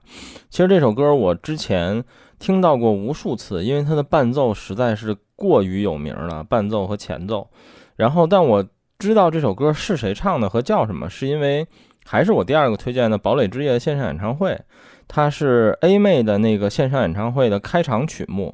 [0.50, 2.04] 其实这首歌我之前
[2.40, 7.50] 听到过无数次，因为它的伴奏实在是过于有名了，伴奏和前奏。
[7.96, 8.68] 然后，但我
[9.00, 11.66] 知道这首歌是谁唱的和叫什么，是因为
[12.06, 14.60] 还是我第二个推荐的《堡垒之夜》线上演唱会，
[15.08, 18.54] 它是 A 妹的那个线上演唱会的开场曲目。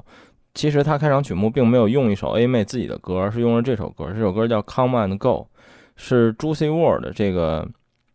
[0.54, 4.12] 其实它开场曲目并没有用一首 A 妹自己的歌，而是用了这首歌。
[4.12, 5.48] 这首歌叫《Come and Go》，
[5.96, 7.68] 是 Juicy world 这个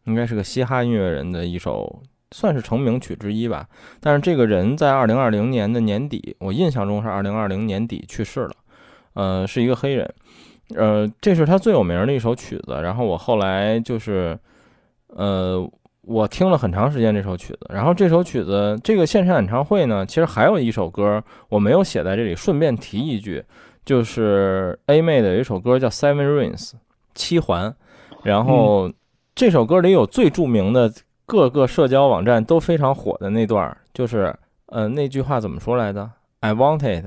[0.08, 2.02] 应该是个嘻哈音乐人的一首，
[2.32, 3.68] 算是成名曲之一吧。
[4.00, 8.52] 但是这个人在二零二零年的年底，我印象中是二零二零年底去世了。
[9.14, 10.10] 呃，是一个黑人。
[10.76, 12.80] 呃，这是他最有名的一首曲子。
[12.82, 14.38] 然后我后来就是，
[15.08, 15.70] 呃，
[16.04, 17.60] 我听了很长时间这首曲子。
[17.70, 23.44] 然后这首曲子，这个线上演唱会呢，其实还有一首歌我没有写在这里，顺便提一句，
[23.84, 26.70] 就是 A 妹的有一首歌叫《Seven Rings》
[27.14, 27.76] 七环。
[28.24, 28.92] 然后
[29.38, 30.92] 这首歌里有最著名的
[31.28, 34.36] 各个社交网站都非常火的那段儿，就是
[34.66, 36.10] 呃那句话怎么说来的
[36.40, 37.06] ？I want it,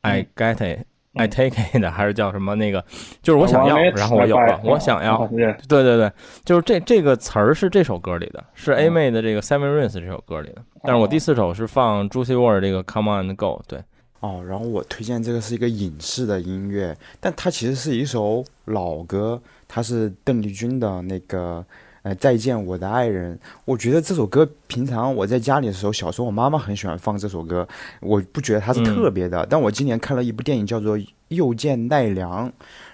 [0.00, 0.80] I get it,
[1.14, 2.84] I take it， 还是叫什么那个？
[3.22, 5.24] 就是我想要，然后我有了，我想要。
[5.28, 6.10] 对，对对对，
[6.44, 10.62] 就是这这个词儿是这首歌里的，是 A 妹的这个 Seven Rings 这首歌里的。
[10.82, 13.78] 但是我第四首是放 Juicy WRLD 这个 Come On and Go，对，
[14.18, 21.64] 哦，然后我推荐这个是一个影视的音乐，但它其实是一首老歌，它是邓丽君的那个
[22.02, 23.36] 呃《再见我的爱人》。
[23.64, 27.68] 我觉得这首歌平常我在家里的时候，小时候我妈妈很喜欢放这首歌，
[28.00, 29.46] 我不觉得它是特别的。
[29.48, 30.98] 但我今年看了一部电影叫做
[31.28, 32.48] 《又见奈良》，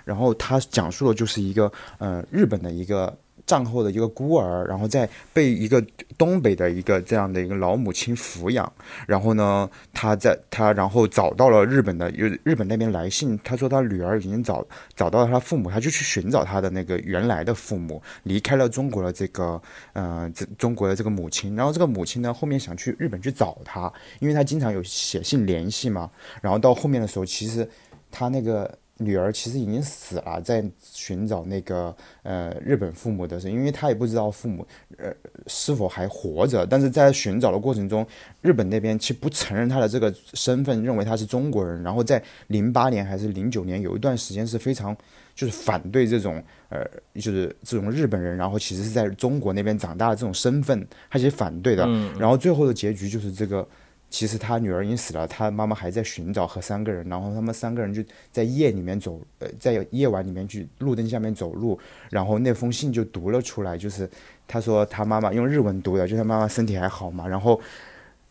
[0.05, 3.17] 然后它讲述的就是一个呃日本的一个。
[3.47, 5.85] 战后的一个孤儿，然后在被一个
[6.17, 8.71] 东北的一个这样的一个老母亲抚养，
[9.07, 19.61] 然后呢，他在他然后找到了日本的，有日本那边来信，他说他女儿已经找找到了他父母，他就去寻找他的那个原来的父母，离开了中国的这个
[19.93, 27.69] 呃这中国的这个母亲，然后这个母亲呢后面想去日本去找他，因为他经常有写信联系嘛，然后到后面的时候，其实
[28.11, 28.79] 他那个。
[28.99, 34.65] 女儿其实已经死了，在寻找那个呃日本父母的时候，因为他也不知道父母
[34.99, 35.13] 呃
[35.49, 38.07] 是否还活着，但是在寻找的过程中，
[38.41, 41.83] 日本那边其实不承认他的这个身份，认为他是中国人。
[41.83, 44.97] 然后在零八年还是零九年，有一段时间是非常
[45.35, 51.85] 就是反对这种呃就是这种日本人，然后其实是在中国那边长大的这种身份，他其实反对的。
[52.17, 53.67] 然后最后的结局就是这个。
[54.15, 58.01] 其实他女儿已经死了，他妈妈还在寻找和三个人，然后他们三个人就
[58.31, 61.77] 在夜里面走，呃，在夜晚里面去路灯下面走路，
[62.11, 64.09] 然后那封信就读了出来，就是
[64.47, 67.61] 他说他妈妈用日文读的，就他妈妈身体还好嘛，然后，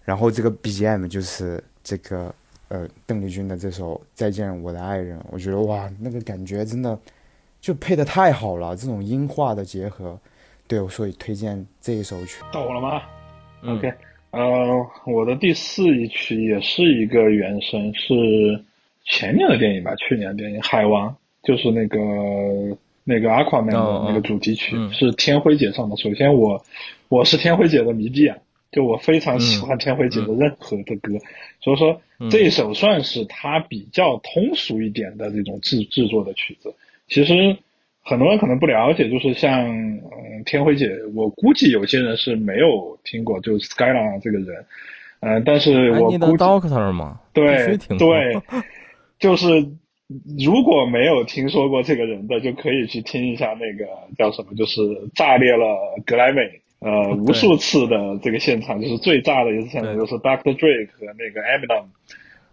[0.05, 2.33] 然后这个 BGM 就是这个
[2.69, 6.97] 呃邓丽君的这首《再见我的爱人》，我觉得哇，那个感觉真的
[7.59, 10.17] 就配的太好了，这种音画的结合，
[10.65, 12.41] 对，所以推荐这一首曲。
[12.53, 13.01] 到我了吗、
[13.63, 13.75] 嗯。
[13.75, 13.93] O k
[14.33, 18.63] 呃，我的第四一曲也是一个原声，是
[19.05, 21.07] 前年的电影吧，去年的电影《海王》，
[21.43, 21.99] 就是那个
[23.03, 25.95] 那个 Aquaman 的那个主题曲，嗯是天辉姐唱的。
[25.97, 26.65] 首先我
[27.09, 28.37] 我是天辉姐的迷弟啊，
[28.71, 31.19] 就我非常喜欢天辉姐的任何的歌，
[31.61, 36.73] 所以说这一首算是她比较通俗一点的这种制制作的曲子。
[37.07, 37.55] 其实
[38.03, 44.65] 很多人可能不了解，就是像嗯天辉姐，我估计有些人是没有听过，就是 Skylar 这个人，
[45.21, 48.41] 嗯、但是我估 doctor 嘛，必对对，
[49.17, 49.45] 就是
[50.37, 54.81] 如果没有听说过这个人的，就可以去听一下那个叫什么，就是
[55.15, 55.65] 炸裂了
[56.05, 56.41] 格莱美
[56.79, 60.53] 呃无数次的这个现场，就是最炸的一次现场，就是 Dr.
[60.57, 61.85] Dre 和那个 Eminem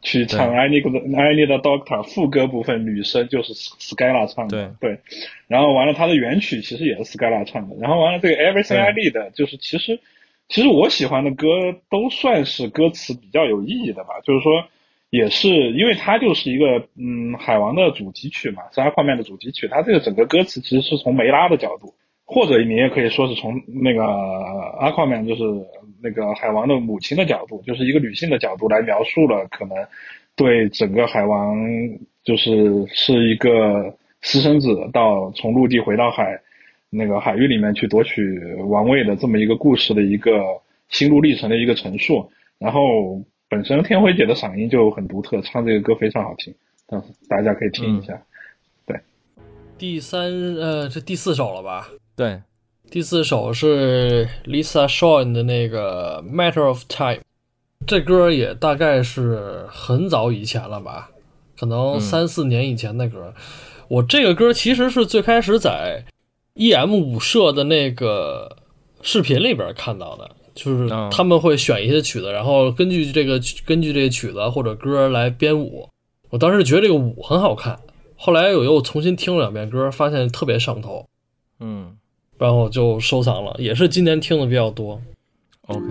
[0.02, 4.90] 去唱对 I Need I Need a Doctor 副歌部分，女生就是 Skylar 唱的，对。
[4.90, 5.00] 对，
[5.48, 10.00] 然后完了，他的原曲其实也是 Skylar 唱的，然后完了这个 Everything I Need 就是其实
[10.48, 11.46] 其实我喜欢的歌
[11.90, 14.64] 都算是歌词比较有意义的吧，就是说
[15.10, 21.94] 也是因为它就是一个嗯海王的主题曲嘛，是阿宽曼的主题曲，它这个整个歌词其实是从梅拉的角度，
[22.24, 25.42] 或者你也可以说是从那个阿宽曼就是
[26.02, 29.76] 那个海王的母亲的角度，就是一个女性的角度来描述了可能
[30.36, 31.56] 对整个海王
[32.24, 36.40] 就是是一个私生子到从陆地回到海
[36.90, 38.38] 那个海域里面去夺取
[38.68, 40.40] 王位的这么一个故事的一个
[40.88, 42.30] 心路历程的一个陈述。
[42.58, 46.54] 然后本身天辉姐的嗓音就很独特，唱这个歌非常好听，
[46.86, 48.20] 但大家可以听一下。
[48.86, 49.00] 对
[49.78, 51.88] 第三呃，这第四首了吧？
[52.14, 52.38] 对，
[52.90, 57.14] 第四首是 Lisa Shawn 的那个《Matter of Time》，
[57.86, 61.10] 这歌也大概是很早以前了吧，
[61.56, 63.32] 可能三四年以前的歌。
[63.86, 66.04] 我这个歌其实是最开始在
[66.56, 68.56] EM 舞社的那个
[69.02, 75.88] 视频里边看到的，就是他们会选一些曲子，然后根据这个根据这个曲子或者歌来编舞。
[76.30, 77.78] 我当时觉得这个舞很好看，
[78.16, 81.06] 后来我又重新听了两遍歌，发现特别上头。
[81.60, 81.96] 嗯
[82.40, 84.98] 然后就收藏了，也是今年听的比较多。
[85.66, 85.86] OK，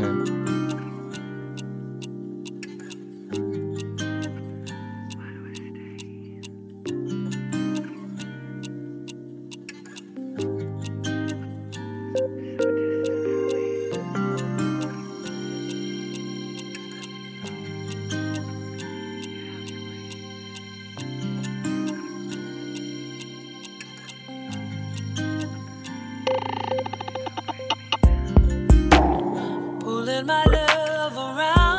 [30.19, 31.77] pulling my love around.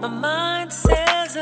[0.00, 1.36] My mind says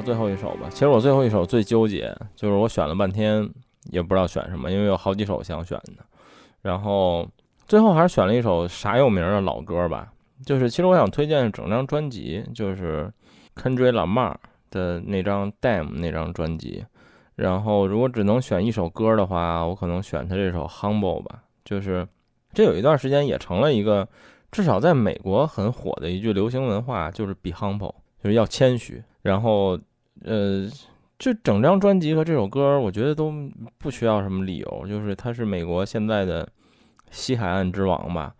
[0.00, 0.68] 最后一首吧。
[0.70, 3.48] 其实我最后一首最纠结，就是我选了半天
[3.90, 6.04] 也不知道选什么，因为有好几首想选的。
[6.62, 7.28] 然后
[7.66, 10.12] 最后还是选了一首啥有名的老歌吧。
[10.44, 13.12] 就是其实我想推荐整张专辑，就是
[13.54, 14.34] Kendrick Lamar
[14.70, 16.84] 的那张《Damn》那张专辑。
[17.36, 21.42] 然后如果只能选一首歌的话，我可能选他这首《Humble》吧。
[21.64, 22.06] 就是
[22.52, 24.08] 这有一段时间也成了一个
[24.50, 29.02] 至少在美国很火的一句流行文化就是 “be humble”，就是要谦虚。
[29.22, 29.78] 然后，
[30.24, 30.68] 呃，
[31.18, 33.32] 就整张专辑和这首歌，我觉得都
[33.78, 36.48] 不需要什么理由，就是他是美国现在的
[37.10, 38.34] 西海岸之王吧。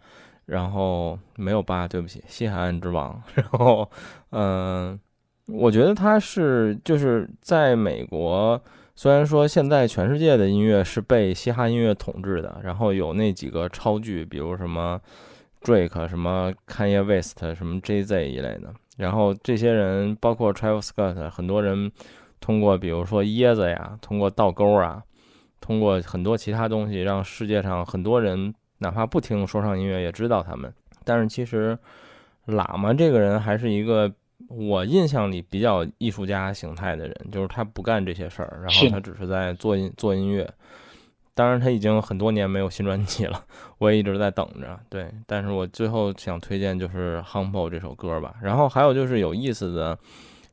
[0.47, 3.23] 然后没有吧，对不起，西海岸之王。
[3.37, 3.89] 然后，
[4.31, 4.99] 嗯、
[5.47, 8.61] 我觉得他是就是在美国，
[8.97, 15.01] 虽然说现在全世界的音乐是被嘻哈音乐统治的，然后有那几个超巨，比如什么
[15.63, 21.91] Drake、什么 Kanye West、什么 Jay Z 一类的，然后这些人包括 Travis Scott，很多人
[22.39, 25.03] 通过比如说椰子呀，通过倒钩啊，
[25.59, 30.71] 通过很多其他东西，让世界上很多人哪怕不听说唱音乐也知道他们。
[31.03, 31.79] 但是其实
[32.47, 34.13] 喇嘛这个人还是一个
[34.49, 40.47] 我印象里比较艺术家形态的人，就是他不干这些事儿，然后他只是在做音做音乐。
[41.33, 43.43] 当然，他已经很多年没有新专辑了，
[43.79, 44.79] 我也一直在等着。
[44.89, 48.35] 对，但是我最后想推荐就是《Humble》这首歌吧。
[48.43, 49.99] 然后还有就是有意思的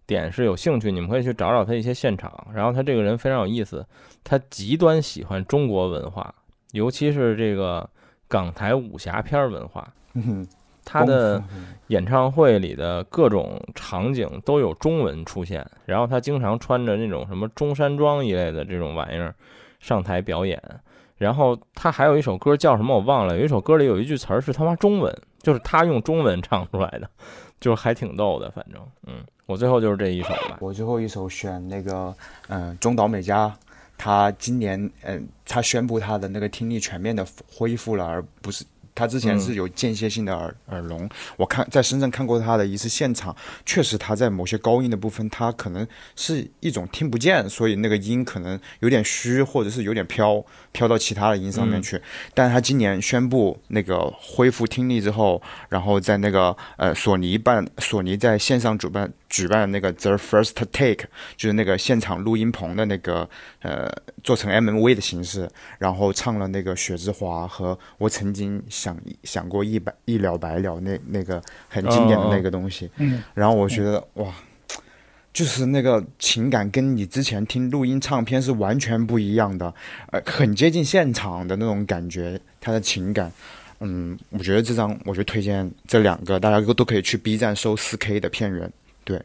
[0.06, 2.32] 点是有兴趣，你们可以去找找他一些现场。
[2.54, 3.86] 然后他这个人非常有意思，
[4.24, 6.34] 他极端喜欢中国文化，
[6.72, 7.90] 尤其是这个
[8.28, 9.86] 港台武侠片儿文化。
[10.14, 10.48] 嗯，
[10.86, 11.44] 他的
[11.88, 19.36] 演唱会里的各种场景都有中文出现，然后他经常穿着那种什么中山装一类的这种玩意儿
[19.80, 20.62] 上台表演。
[21.18, 25.12] 然后他还有一首歌叫什么我忘了，有一首歌里有一句词儿是他妈中文，
[25.42, 27.10] 就是他用中文唱出来的，
[27.60, 28.52] 就是还挺逗的。
[28.52, 30.58] 反正，嗯，我最后就是这一首吧。
[30.60, 32.14] 我最后一首选那个，
[32.50, 33.52] 嗯、中岛美嘉，
[33.98, 38.64] 他今年，嗯、他宣布他的那个听力全面的恢复了，而不是
[38.98, 41.08] 他之前是有间歇性的耳、耳聋。
[41.36, 52.02] 我看在深圳看过他的一次现场，确实他在某些高音的部分，他可能是一种听不见，所以那个音可能有点虚，或者是有点飘，飘到其他的音上面去。
[52.34, 55.40] 但他今年宣布那个恢复听力之后，
[55.70, 63.30] 然后在那个呃索尼办索尼在线上主办举办那个 The First Take，就是那个现场录音棚的那个
[63.62, 63.88] 呃
[64.24, 74.34] 做成 MV 的形式，然后唱了那个雪之华和我曾经想想想过一百一了百了那那个很经典的那个东西，嗯，然后我觉得哇。
[75.34, 79.72] 就是那个情感跟你之前听录音唱片是完全不一样的，
[80.12, 83.32] 呃，很接近现场的那种感觉，他的情感，
[83.80, 88.74] 嗯，我觉得这张，我就推荐这两个，大家都都可以去 B 站搜四 K 的片源。
[89.04, 89.22] 对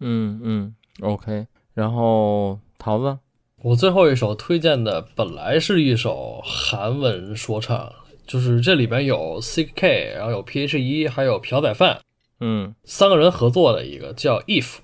[0.00, 1.46] 嗯嗯，OK。
[1.72, 3.18] 然后桃子，
[3.62, 7.90] 我最后一首推荐的本来是一首韩文说唱，
[8.26, 12.00] 就是这里边有 CK，然后有 PH 一还有朴宰范
[12.40, 12.74] 嗯。
[12.84, 14.76] 三个人合作的一个叫 If，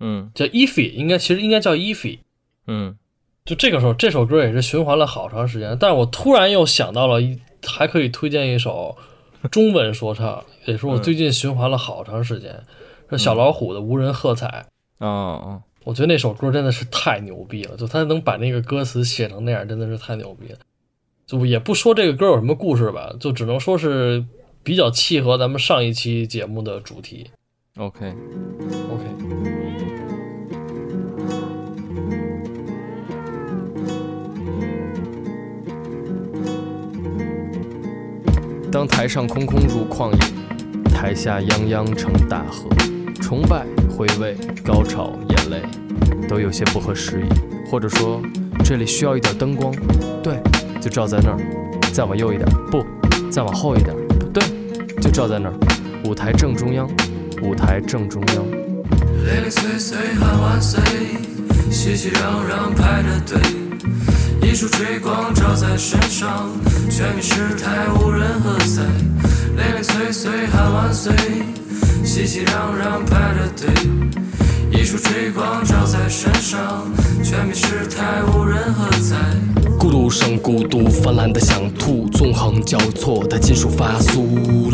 [0.00, 0.30] 嗯。
[0.34, 2.18] 叫 Ify，应该其实应该叫 Ify。
[2.66, 2.96] 嗯。
[3.44, 8.94] 就这个时候，这首歌也是循环了好长时间，但是我突然又想到了一，还可以推荐一首
[9.50, 12.62] 中文说唱，也是我最近循环了好长时间，
[13.10, 14.66] 是小老虎的《无人喝彩》。
[15.06, 20.58] 哦哦，我觉得那首歌真的是太牛逼了，就他能把那个歌词写成那样，真的是太牛逼了。
[21.28, 24.24] 就也不说这个歌有什么故事吧，就只能说是
[24.62, 27.26] 比较契合咱们上一期节目的主题。
[27.76, 28.14] OK，OK，
[38.72, 40.18] 当台上空空如旷野，
[40.90, 42.70] 台下泱泱成大河，
[43.20, 45.60] 崇拜、回味、高潮、眼泪，
[46.26, 47.28] 都有些不合时宜。
[47.70, 48.22] 或者说，
[48.64, 49.70] 这里需要一点灯光，
[50.22, 50.40] 对，
[50.80, 51.36] 就照在那儿。
[51.92, 52.84] 再往右一点，不，
[53.30, 54.42] 再往后一点，不对，
[55.00, 55.54] 就照在那儿。
[56.04, 56.88] 舞台正中央，
[57.42, 58.44] 舞台正中央。
[59.24, 60.80] 零零碎碎喊万岁，
[61.70, 63.40] 熙熙攘攘排着队，
[64.48, 66.50] 一束追光照在身上，
[66.88, 68.82] 全民失态无人喝彩。
[69.56, 71.12] 零零碎碎喊万岁，
[72.04, 73.68] 熙熙攘攘排着队，
[74.70, 76.90] 一束追光照在身上，
[77.22, 79.16] 全民失态无人喝彩。
[79.78, 84.24] 孤独生孤独，泛滥的想吐，纵横交错的金属发酥。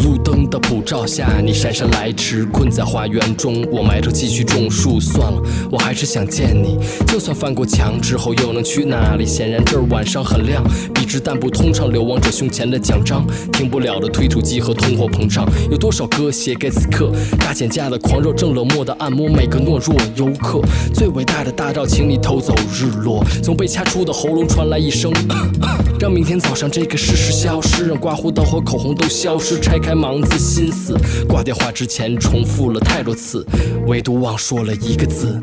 [0.02, 3.62] 路灯的普照下，你姗姗来迟，困在花园中。
[3.70, 6.78] 我埋头继续种树，算了，我还是想见你。
[7.06, 9.26] 就算翻过墙之后，又能去哪里？
[9.26, 10.64] 显然这儿晚上很亮，
[10.94, 15.46] 笔直但不通畅，流亡者胸前的奖章，停不了的推土机和通货膨胀。
[15.70, 17.12] 有多少歌写给此刻？
[17.38, 20.60] 大减价的狂热，正冷漠的按摩每个懦弱游客。
[20.92, 23.24] 最伟大的大招，请你偷走日落。
[23.42, 25.12] 从被掐出的喉咙传来一声，
[26.00, 29.60] 让明天早上这个事实消失，让刮胡刀和口红都消失。
[29.60, 30.96] 拆开盲字心思，
[31.28, 33.46] 挂电话之前重复了太多次，
[33.86, 35.38] 唯独忘说了一个字。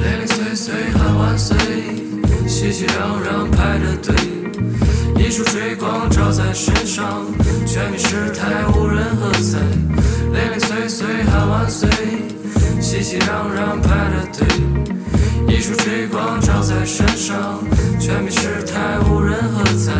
[0.00, 1.56] 零零碎碎喊万岁，
[2.46, 4.14] 熙熙攘攘排着队，
[5.16, 7.26] 一束追光照在身上，
[7.66, 9.58] 全民失态，无人喝彩，
[13.00, 14.48] 熙熙攘攘排着队。
[15.46, 17.62] 一束追光照在身上，
[18.00, 19.92] 全民失态，无人喝彩。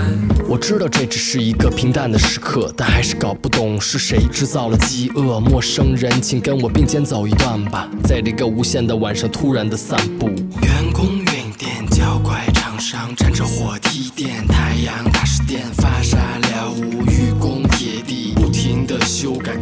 [0.49, 5.39] 我知道这只是一个平淡的时刻，但还是搞不懂是谁制造了饥饿。
[5.39, 10.27] 陌生人，请跟我并肩走一段吧，在这个无限的晚上突然的散步。
[10.63, 11.25] 员工运
[11.57, 19.57] 电，脚拐厂商站着火梯电，太阳大石电发沙了无愚公铁地，不停的修改。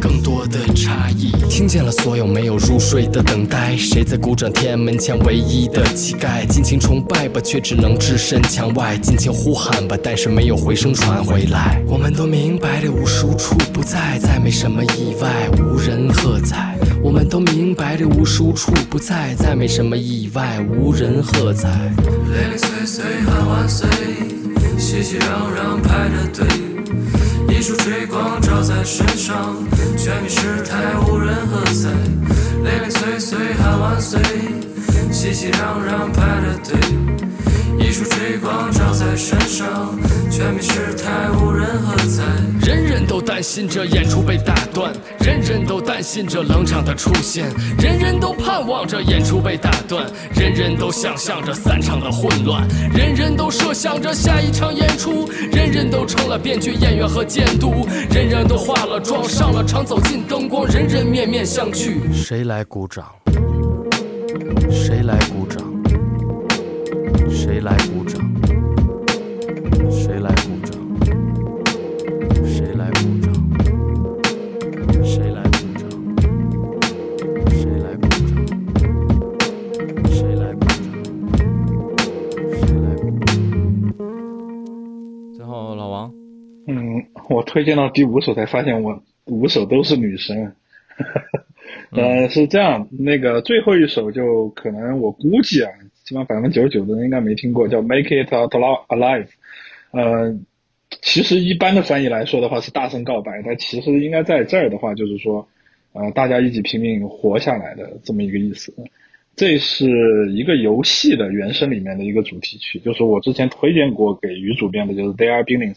[1.57, 4.53] 听见了所有没有入睡的等待，谁在鼓掌？
[4.53, 11.81] 天安门前唯一的乞丐，尽情崇拜吧，却只能置身墙外；尽情呼喊吧，但是没有回声传回来。
[11.87, 16.77] 我们都明白这无数处不在，再没什么意外，无人喝彩。
[17.01, 21.69] 我们都明白这无数处不在，再没什么意外，无人喝彩。
[22.05, 23.89] 零零碎碎喊万岁，
[24.77, 25.25] 熙熙攘
[25.57, 26.66] 攘排着队。
[27.57, 29.55] 一束追光照在身上，
[29.97, 30.77] 全民失态，
[31.07, 31.89] 无人喝彩。
[32.63, 34.21] 零零碎碎喊万岁，
[35.11, 36.77] 熙熙攘攘排着队。
[37.79, 39.97] 一束追光照在身上，
[40.29, 42.23] 全民失态，无人喝彩。
[42.65, 44.21] 人人都担心着演出。
[44.21, 47.13] 被打断，人人都担心着冷场的出。
[47.21, 47.49] 现，
[47.79, 49.39] 人人都盼望着演出。
[49.39, 50.05] 被打断，
[50.35, 62.11] 人人都想象着散场的混乱，人人都设想着下一场演出，人人都成了编剧、演员和监督，人人都化了妆上了场，走进灯光，人人面面相觑。
[62.11, 63.05] 谁来鼓掌？
[64.69, 65.17] 谁来
[87.29, 90.53] 我推荐到第五首才发现我五首都是女生。
[91.91, 95.69] 呃，是这样，那个最后一首就可能我估计啊，
[96.03, 99.25] 基本上百分之九十九的人应该没听过，叫《Make It Out Alive》。
[99.91, 100.37] 呃，
[101.01, 105.47] 其实一般的翻译来说的话是大声告白，但其实应该在这儿的话就是说，
[105.93, 108.73] 呃，大家一起拼命活下来的这么一个意思。
[109.35, 115.75] 这是一个游戏的原声里面的一个主题曲，就是我之前推荐过给于主编的，就是《They Are Beings》，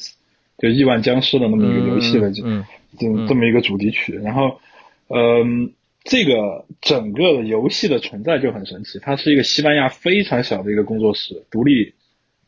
[0.61, 2.65] 就亿万僵尸的那么一个游戏的这嗯
[2.99, 4.15] 这这么一个主题曲。
[4.23, 4.61] 然后，
[5.09, 5.73] 嗯，
[6.05, 11.95] 这个整个的游戏的存在就很神奇，它是一个西班牙非常小的一个工作室，独立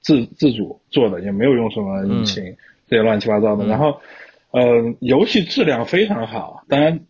[0.00, 2.44] 自自主做的，也没有用什么引擎、
[2.88, 3.66] 这些乱七八糟的。
[3.66, 4.00] 然后，
[4.50, 7.00] 呃，游戏质量非常好，当然。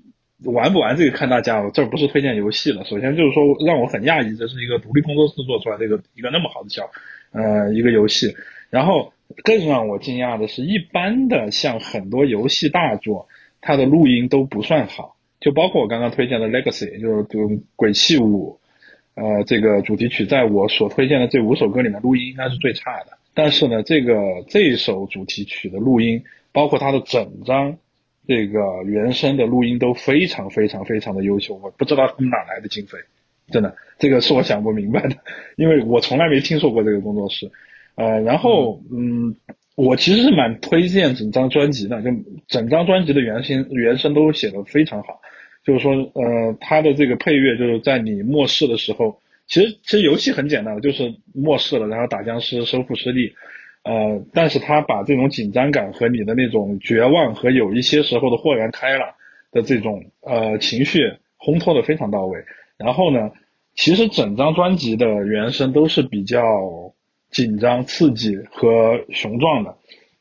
[0.44, 2.84] 玩不玩这个看大家，我这不是推荐游戏了。
[2.84, 6.90] 首先就是说，让我很讶异，这是一个独立工作室做出来的一个一个那么好的小
[7.31, 8.35] 呃一个游戏。
[8.68, 9.12] 然后
[9.44, 13.28] 更让我惊讶的是，一般的像很多游戏大作，
[13.60, 17.40] 它的录音都不算好，就包括我刚刚推荐的 Legacy，就是就
[17.76, 18.59] 《鬼泣五》
[19.22, 23.18] 呃这个主题曲，在我所推荐的这五首歌里面，录音应该是最差的。
[23.34, 27.78] 但是呢，这个这一首主题曲的录音，包括它的整张。
[28.24, 32.96] 这个原声的录音都非常非常非常的优秀，我不知道他们哪来的经费，
[33.50, 35.16] 真的，这个是我想不明白的，
[35.56, 37.50] 因为我从来没听说过这个工作室。
[37.94, 39.36] 呃，然后嗯，
[39.77, 42.10] 我其实是蛮推荐整张专辑的，就
[42.48, 45.20] 整张专辑的原声原声都写的非常好，
[45.64, 53.35] 就是说呃，它的这个配乐就是在你末世的时候，其实其实游戏很简单，就是末世了，然后打僵尸，收复失地。
[53.85, 59.09] 呃，但是他把这种紧张感和你的那种绝望和有一些时候的豁然开朗
[59.51, 61.01] 的这种呃情绪
[61.39, 62.39] 烘托的非常到位。
[62.78, 63.32] 然后呢，
[63.74, 66.40] 其实整张专辑的原声都是比较
[67.32, 69.76] 紧张、刺激和雄壮的。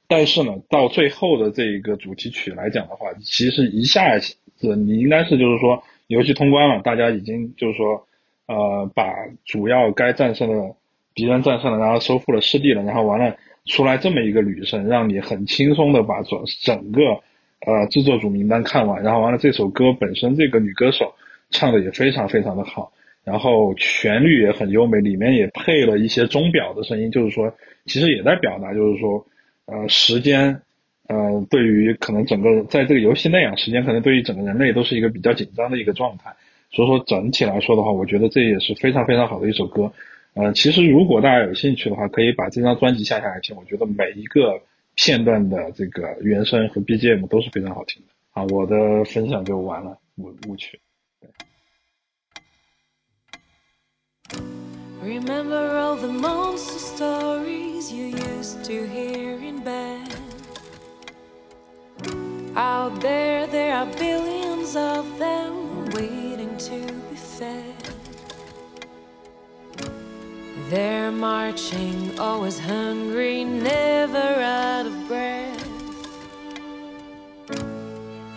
[0.08, 8.08] 但是呢，到最后的这一个主题曲来讲的话，其实一下子你应该是就是说游戏通关了，大家已经就是说
[8.48, 9.14] 呃把
[9.46, 10.76] 主要该战胜的
[11.14, 13.36] 敌人战胜了，然后收复了失地了，然后完了。
[13.68, 17.22] 出来这么一个旅程，让你很轻松的把整整个
[17.60, 21.14] 呃制作组名单看完，然后完了这首歌本身这个女歌手
[21.52, 22.92] 唱的也非常非常的好，
[23.24, 27.54] 然后旋律也很优美，里面也配了一些钟表的声音，就是说
[27.86, 29.26] 其实也在表达就是说
[29.66, 30.62] 呃时间
[31.08, 36.34] 呃对于可能整个在这个游戏内啊时间可能对于整个人类都是一个比较紧张的一个状态，
[36.72, 39.92] 所以说整体来说的话，我觉得这也是非常非常好的一首歌。
[40.34, 43.56] 呃，其实如果大家有兴趣的话，可以把这张专辑下下来听。
[43.56, 44.62] 我觉得每一个
[44.96, 48.14] 片段的这个原声和 BGM 都是非常好听的。
[48.32, 50.80] 啊，我的分享就完了，舞舞曲。
[55.02, 60.16] Remember all the monster stories you used to hear in bed.
[62.56, 66.80] Out there, there are billions of them waiting to
[67.10, 67.76] be fed.
[70.70, 75.68] They're marching, always hungry, never out of breath.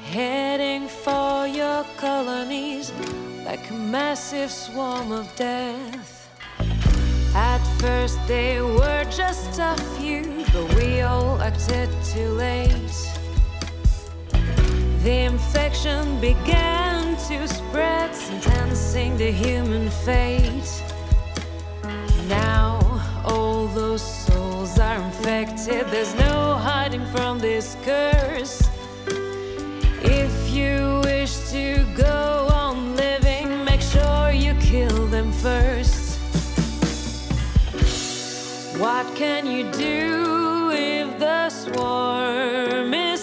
[0.07, 2.91] Heading for your colonies
[3.45, 6.14] like a massive swarm of death.
[7.35, 12.71] At first, they were just a few, but we all acted too late.
[15.03, 20.83] The infection began to spread, sentencing the human fate.
[22.29, 22.79] Now
[23.25, 25.89] all those souls are infected.
[25.89, 28.63] There's no hiding from this curse.
[30.03, 35.84] If you wish to go on living, make sure you kill them first.
[38.79, 43.14] What can you do if the swarm is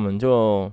[0.00, 0.72] 我们就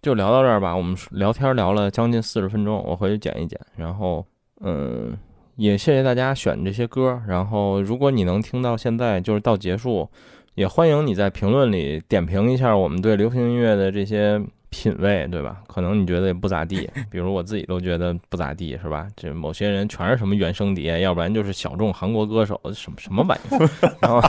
[0.00, 0.74] 就聊到这儿吧。
[0.74, 3.60] 我们聊天聊了将近四十分钟，我回去剪一剪。
[3.76, 4.24] 然后，
[4.62, 5.14] 嗯，
[5.56, 7.20] 也谢谢大家选这些歌。
[7.28, 10.08] 然后，如果你能听到现在，就是到结束，
[10.54, 14.40] 也欢迎你在评论里点评一下我们对流行音乐的这些
[14.70, 15.58] 品味，对吧？
[15.66, 19.06] 可能你觉得也不咋地， 比如我自己都觉得不咋地，是吧？
[19.14, 23.68] 这某些人全是什么原声碟，要不然就是小众韩国歌手，什么什么玩意儿。
[24.00, 24.22] 然后。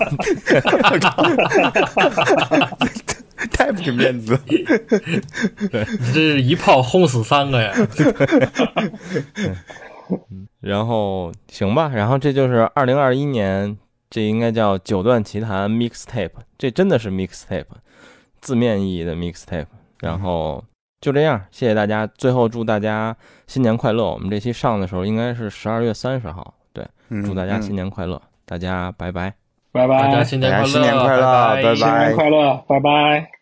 [3.52, 4.40] 太不给面子了。
[4.48, 4.64] 你
[5.68, 7.74] 这是一炮轰死三个呀！
[10.60, 13.78] 然后行吧，然后这就是二零二一年，
[14.10, 17.65] 这应该叫九段奇谭 mixtape，这真的是 mixtape，
[18.41, 19.65] 字面意义的 mixtape。
[19.99, 20.64] 然后
[21.02, 22.06] 就这样，谢谢大家。
[22.18, 23.15] 最后祝大家
[23.48, 24.11] 新年快乐！
[24.11, 29.43] 我们这期上的时候应该是十二月三十号，对，嗯祝大家新年快乐，大家拜拜。
[29.74, 31.76] 拜拜，大家新年快乐，大家新年快乐拜拜。
[31.76, 33.34] 新年快乐，拜拜。